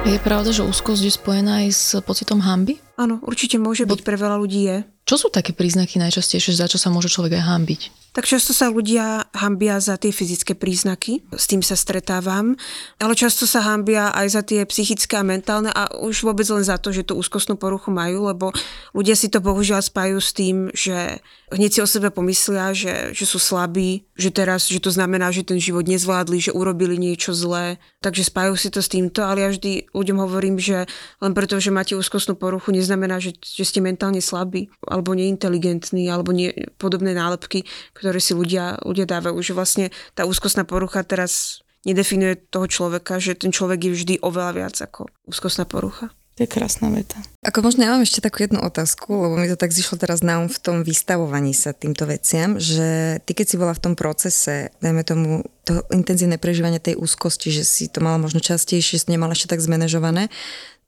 je 0.05 0.19
pravda, 0.21 0.53
že 0.53 0.65
úzkosť 0.65 1.01
je 1.05 1.13
spojená 1.13 1.65
aj 1.65 1.69
s 1.73 1.85
pocitom 2.05 2.41
hamby? 2.41 2.88
Áno, 2.99 3.23
určite 3.23 3.55
môže 3.55 3.87
byť, 3.87 4.03
pre 4.03 4.19
veľa 4.19 4.35
ľudí 4.43 4.61
je. 4.67 4.77
Čo 5.07 5.15
sú 5.15 5.27
také 5.31 5.55
príznaky 5.55 5.97
najčastejšie, 6.03 6.51
za 6.51 6.67
čo 6.67 6.75
sa 6.75 6.91
môže 6.91 7.07
človek 7.07 7.39
aj 7.39 7.47
hambiť? 7.47 7.81
Tak 8.09 8.25
často 8.25 8.57
sa 8.57 8.73
ľudia 8.73 9.31
hambia 9.37 9.77
za 9.77 9.93
tie 9.95 10.09
fyzické 10.09 10.57
príznaky, 10.57 11.23
s 11.29 11.45
tým 11.45 11.61
sa 11.61 11.77
stretávam, 11.77 12.57
ale 12.97 13.13
často 13.13 13.45
sa 13.45 13.61
hambia 13.61 14.09
aj 14.11 14.27
za 14.33 14.41
tie 14.41 14.65
psychické 14.65 15.15
a 15.15 15.23
mentálne 15.23 15.69
a 15.69 15.93
už 15.93 16.25
vôbec 16.25 16.45
len 16.49 16.65
za 16.65 16.81
to, 16.81 16.89
že 16.89 17.05
tú 17.05 17.21
úzkostnú 17.21 17.55
poruchu 17.55 17.93
majú, 17.93 18.27
lebo 18.27 18.49
ľudia 18.97 19.13
si 19.13 19.29
to 19.29 19.39
bohužiaľ 19.39 19.85
spájú 19.85 20.17
s 20.17 20.33
tým, 20.33 20.73
že 20.73 21.21
hneď 21.53 21.69
si 21.69 21.79
o 21.85 21.87
sebe 21.89 22.09
pomyslia, 22.09 22.73
že, 22.73 23.13
že 23.13 23.25
sú 23.29 23.37
slabí, 23.37 24.09
že 24.17 24.33
teraz, 24.33 24.65
že 24.65 24.81
to 24.81 24.89
znamená, 24.89 25.29
že 25.29 25.45
ten 25.45 25.61
život 25.61 25.85
nezvládli, 25.85 26.49
že 26.49 26.51
urobili 26.53 26.97
niečo 26.97 27.33
zlé, 27.33 27.77
takže 28.01 28.25
spájajú 28.25 28.55
si 28.57 28.69
to 28.73 28.81
s 28.81 28.89
týmto, 28.89 29.21
ale 29.21 29.45
ja 29.45 29.49
vždy 29.53 29.93
ľuďom 29.93 30.17
hovorím, 30.17 30.57
že 30.57 30.89
len 31.21 31.33
preto, 31.37 31.61
že 31.61 31.69
máte 31.69 31.93
úzkostnú 31.93 32.33
poruchu, 32.33 32.73
neznamená, 32.89 33.21
že, 33.21 33.37
že 33.37 33.61
ste 33.69 33.85
mentálne 33.85 34.17
slabí 34.17 34.73
alebo 34.89 35.13
neinteligentní 35.13 36.09
alebo 36.09 36.33
nie, 36.33 36.49
podobné 36.81 37.13
nálepky, 37.13 37.69
ktoré 37.93 38.17
si 38.17 38.33
ľudia, 38.33 38.81
ľudia 38.81 39.05
dávajú, 39.05 39.37
že 39.45 39.53
vlastne 39.53 39.85
tá 40.17 40.25
úzkostná 40.25 40.65
porucha 40.65 41.05
teraz 41.05 41.61
nedefinuje 41.85 42.49
toho 42.49 42.65
človeka, 42.65 43.21
že 43.21 43.37
ten 43.37 43.53
človek 43.53 43.85
je 43.85 43.91
vždy 43.93 44.15
oveľa 44.25 44.51
viac 44.57 44.75
ako 44.81 45.05
úzkostná 45.29 45.69
porucha. 45.69 46.09
To 46.39 46.47
je 46.47 46.55
krásna 46.55 46.87
veta. 46.87 47.19
Ako 47.43 47.59
možno 47.59 47.83
ja 47.83 47.91
mám 47.91 48.07
ešte 48.07 48.23
takú 48.23 48.47
jednu 48.47 48.63
otázku, 48.63 49.11
lebo 49.11 49.35
mi 49.35 49.51
to 49.51 49.59
tak 49.59 49.75
zišlo 49.75 49.99
teraz 49.99 50.23
na 50.23 50.39
um 50.39 50.47
v 50.47 50.55
tom 50.55 50.87
vystavovaní 50.87 51.51
sa 51.51 51.75
týmto 51.75 52.07
veciam, 52.07 52.55
že 52.55 53.19
ty 53.27 53.35
keď 53.35 53.45
si 53.51 53.55
bola 53.59 53.75
v 53.75 53.83
tom 53.83 53.93
procese, 53.99 54.71
dajme 54.79 55.03
tomu 55.03 55.43
to 55.67 55.83
intenzívne 55.91 56.39
prežívanie 56.39 56.79
tej 56.79 56.95
úzkosti, 56.95 57.51
že 57.51 57.67
si 57.67 57.91
to 57.91 57.99
mala 57.99 58.15
možno 58.23 58.39
častejšie, 58.39 59.03
si 59.03 59.11
nemala 59.11 59.35
ešte 59.35 59.51
tak 59.51 59.59
zmanéžované, 59.59 60.31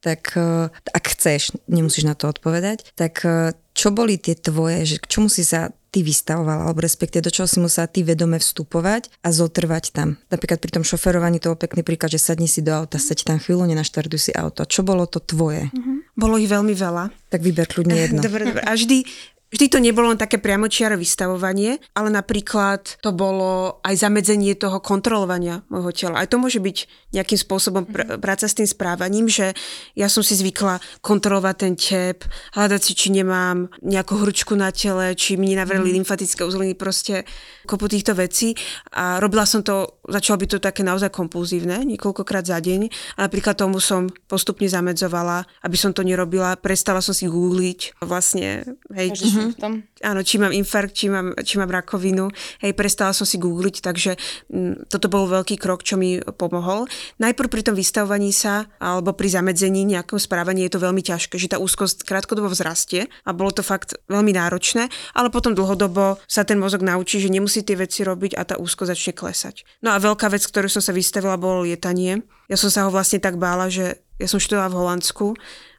tak 0.02 0.34
eh, 0.36 0.68
ak 0.70 1.06
chceš, 1.14 1.56
nemusíš 1.70 2.10
na 2.10 2.18
to 2.18 2.28
odpovedať, 2.28 2.92
tak 2.98 3.22
eh, 3.24 3.54
čo 3.72 3.94
boli 3.94 4.20
tie 4.20 4.36
tvoje, 4.36 4.84
že 4.84 4.96
k 5.00 5.06
čomu 5.08 5.32
si 5.32 5.48
sa 5.48 5.72
ty 5.92 6.08
vystavovala, 6.08 6.72
alebo 6.72 6.84
respektíve 6.84 7.28
do 7.28 7.32
čoho 7.32 7.48
si 7.48 7.60
musela 7.60 7.88
ty 7.88 8.02
vedome 8.02 8.40
vstupovať 8.40 9.12
a 9.22 9.30
zotrvať 9.32 9.92
tam. 9.92 10.16
Napríklad 10.32 10.64
pri 10.64 10.72
tom 10.80 10.84
šoferovaní 10.88 11.44
to 11.44 11.52
bol 11.52 11.60
pekný 11.60 11.84
príklad, 11.84 12.16
že 12.16 12.20
sadni 12.20 12.48
si 12.48 12.64
do 12.64 12.72
auta, 12.72 12.96
seď 12.96 13.28
tam 13.28 13.38
chvíľu, 13.44 13.68
nenaštartuj 13.68 14.20
si 14.20 14.32
auto. 14.32 14.64
Čo 14.64 14.88
bolo 14.88 15.04
to 15.04 15.20
tvoje? 15.20 15.68
Bolo 16.16 16.40
ich 16.40 16.48
veľmi 16.48 16.72
veľa. 16.72 17.12
Tak 17.28 17.44
vyber 17.44 17.68
kľudne 17.68 17.96
jedno. 17.96 18.20
Dobre, 18.28 18.48
dobre. 18.48 18.64
A 18.64 18.72
vždy, 18.72 19.04
vždy 19.52 19.66
to 19.68 19.78
nebolo 19.84 20.10
len 20.10 20.20
také 20.20 20.40
priamočiare 20.40 20.96
vystavovanie, 20.96 21.78
ale 21.94 22.10
napríklad 22.10 22.98
to 23.04 23.12
bolo 23.12 23.84
aj 23.84 24.00
zamedzenie 24.00 24.56
toho 24.56 24.80
kontrolovania 24.80 25.68
môjho 25.68 25.92
tela. 25.92 26.24
Aj 26.24 26.28
to 26.32 26.40
môže 26.40 26.64
byť 26.64 26.78
nejakým 27.12 27.40
spôsobom 27.40 27.84
pr- 27.84 28.18
práca 28.18 28.48
s 28.48 28.56
tým 28.56 28.66
správaním, 28.66 29.28
že 29.28 29.52
ja 29.94 30.08
som 30.08 30.24
si 30.24 30.40
zvykla 30.40 30.80
kontrolovať 31.04 31.56
ten 31.60 31.74
tep, 31.76 32.24
hľadať 32.56 32.82
si, 32.82 32.92
či 32.96 33.08
nemám 33.12 33.68
nejakú 33.84 34.24
hručku 34.24 34.56
na 34.56 34.72
tele, 34.72 35.14
či 35.20 35.36
mi 35.36 35.52
nenavreli 35.52 35.92
lymfatické 36.00 36.48
uzliny, 36.48 36.74
proste 36.80 37.28
kopu 37.68 37.92
týchto 37.92 38.16
vecí. 38.16 38.56
A 38.96 39.20
robila 39.20 39.44
som 39.44 39.60
to, 39.62 40.00
začalo 40.12 40.43
byť 40.43 40.50
to 40.52 40.60
také 40.60 40.82
naozaj 40.84 41.10
kompulzívne, 41.10 41.88
niekoľkokrát 41.88 42.43
za 42.43 42.60
deň. 42.60 42.91
A 43.17 43.28
napríklad 43.28 43.56
tomu 43.56 43.80
som 43.80 44.12
postupne 44.28 44.67
zamedzovala, 44.67 45.47
aby 45.63 45.78
som 45.80 45.95
to 45.95 46.04
nerobila. 46.04 46.60
Prestala 46.60 47.00
som 47.00 47.15
si 47.15 47.32
googliť 47.32 48.04
vlastne, 48.04 48.78
hej, 48.91 49.08
v 49.15 49.56
tom. 49.56 49.74
áno, 50.04 50.19
či 50.21 50.36
mám 50.38 50.52
infarkt, 50.52 50.93
či 50.93 51.08
mám, 51.08 51.32
či 51.39 51.56
mám 51.56 51.71
rakovinu. 51.71 52.28
Hej, 52.60 52.76
prestala 52.76 53.15
som 53.15 53.24
si 53.24 53.39
googliť, 53.39 53.76
takže 53.80 54.12
m, 54.52 54.84
toto 54.91 55.08
bol 55.08 55.32
veľký 55.32 55.56
krok, 55.56 55.88
čo 55.88 55.95
mi 55.95 56.19
pomohol. 56.19 56.89
Najprv 57.24 57.47
pri 57.47 57.63
tom 57.63 57.76
vystavovaní 57.78 58.36
sa 58.36 58.67
alebo 58.82 59.15
pri 59.15 59.32
zamedzení 59.32 59.88
nejakom 59.88 60.19
správaní 60.19 60.67
je 60.67 60.74
to 60.76 60.84
veľmi 60.84 61.06
ťažké, 61.06 61.38
že 61.38 61.52
tá 61.54 61.58
úzkosť 61.62 62.04
krátkodobo 62.04 62.52
vzrastie 62.52 63.08
a 63.24 63.32
bolo 63.32 63.54
to 63.54 63.62
fakt 63.62 63.95
veľmi 64.10 64.34
náročné, 64.34 64.89
ale 65.15 65.30
potom 65.30 65.54
dlhodobo 65.54 66.17
sa 66.26 66.41
ten 66.41 66.58
mozog 66.58 66.82
naučí, 66.82 67.21
že 67.21 67.30
nemusí 67.30 67.62
tie 67.62 67.78
veci 67.78 68.02
robiť 68.02 68.36
a 68.36 68.41
tá 68.43 68.56
úzkosť 68.58 68.89
začne 68.91 69.13
klesať. 69.13 69.56
No 69.86 69.93
a 69.93 70.01
veľká 70.02 70.28
vec, 70.34 70.42
ktorú 70.42 70.68
som 70.68 70.82
sa 70.82 70.92
vystavila, 70.92 71.38
bolo 71.38 71.64
lietanie. 71.64 72.26
Ja 72.50 72.58
som 72.58 72.74
sa 72.74 72.84
ho 72.84 72.90
vlastne 72.90 73.22
tak 73.22 73.38
bála, 73.38 73.70
že 73.70 74.02
ja 74.18 74.28
som 74.30 74.42
študovala 74.42 74.74
v 74.74 74.80
Holandsku, 74.82 75.26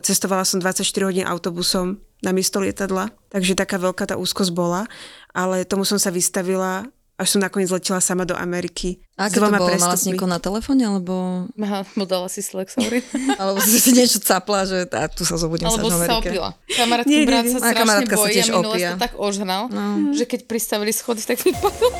cestovala 0.02 0.46
som 0.46 0.62
24 0.62 0.86
hodín 1.06 1.26
autobusom 1.26 1.98
na 2.22 2.30
miesto 2.30 2.62
lietadla, 2.62 3.10
takže 3.34 3.58
taká 3.58 3.82
veľká 3.82 4.06
tá 4.06 4.14
úzkosť 4.14 4.54
bola, 4.54 4.86
ale 5.34 5.66
tomu 5.66 5.82
som 5.82 5.98
sa 5.98 6.14
vystavila 6.14 6.86
až 7.22 7.30
som 7.32 7.40
nakoniec 7.40 7.70
letela 7.70 7.98
sama 7.98 8.26
do 8.26 8.34
Ameriky. 8.34 8.98
A 9.14 9.30
aké 9.30 9.38
to 9.38 9.46
bolo? 9.46 9.70
Mala 9.70 9.94
si 9.94 10.10
niekoho 10.10 10.26
na 10.26 10.36
telefóne, 10.36 10.82
alebo, 10.82 11.46
Mala, 11.54 11.86
mu 11.94 12.02
dala 12.02 12.26
si 12.26 12.42
Slexaurin. 12.42 13.00
alebo 13.40 13.62
si 13.62 13.78
si 13.78 13.94
niečo 13.94 14.18
capla, 14.18 14.66
že 14.66 14.82
a 14.90 15.06
tu 15.06 15.22
sa 15.22 15.38
zobudím 15.38 15.70
Alebo 15.70 15.86
sa 15.86 15.94
v 15.94 15.94
sa 15.94 15.96
Amerike. 16.02 16.28
opila. 16.28 16.48
Kamarátky 16.66 17.08
Nie, 17.08 17.20
nie, 17.22 17.28
brat 17.28 17.44
nie. 17.44 17.52
sa 17.52 17.58
A 17.58 17.68
strašne 17.70 17.86
sa 18.02 18.16
bojí 18.18 18.34
a 18.34 18.44
minule 18.50 18.76
to 18.82 18.98
tak 18.98 19.14
ožral, 19.16 19.62
No. 19.70 20.10
že 20.10 20.24
keď 20.26 20.40
pristavili 20.44 20.90
schody, 20.90 21.22
tak 21.22 21.38
vypadol. 21.38 21.92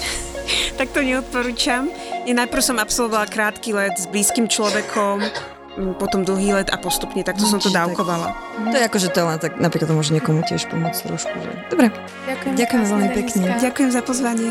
Tak 0.74 0.88
to 0.90 1.00
neodporúčam. 1.00 1.86
Ja 2.26 2.34
najprv 2.34 2.62
som 2.64 2.76
absolvovala 2.76 3.30
krátky 3.30 3.70
let 3.72 3.94
s 3.94 4.10
blízkym 4.10 4.50
človekom, 4.50 5.22
potom 5.96 6.20
dlhý 6.22 6.52
let 6.62 6.68
a 6.68 6.76
postupne 6.76 7.24
takto 7.24 7.48
som 7.48 7.56
to 7.56 7.68
čiže 7.68 7.76
tak- 7.76 7.96
dávkovala. 7.96 8.28
To 8.68 8.76
je 8.76 8.84
ako, 8.84 8.98
že 9.00 9.08
to 9.08 9.24
len 9.24 9.38
tak, 9.40 9.56
napríklad 9.56 9.88
to 9.88 9.96
môže 9.96 10.12
niekomu 10.12 10.44
tiež 10.44 10.68
pomôcť 10.68 11.00
trošku. 11.08 11.32
Že... 11.32 11.50
Dobre, 11.72 11.86
Ďakujem, 12.28 12.52
Ďakujem 12.60 12.84
veľmi 12.84 13.08
pekne. 13.16 13.44
Ďakujem 13.56 13.90
za 13.90 14.02
pozvanie. 14.04 14.50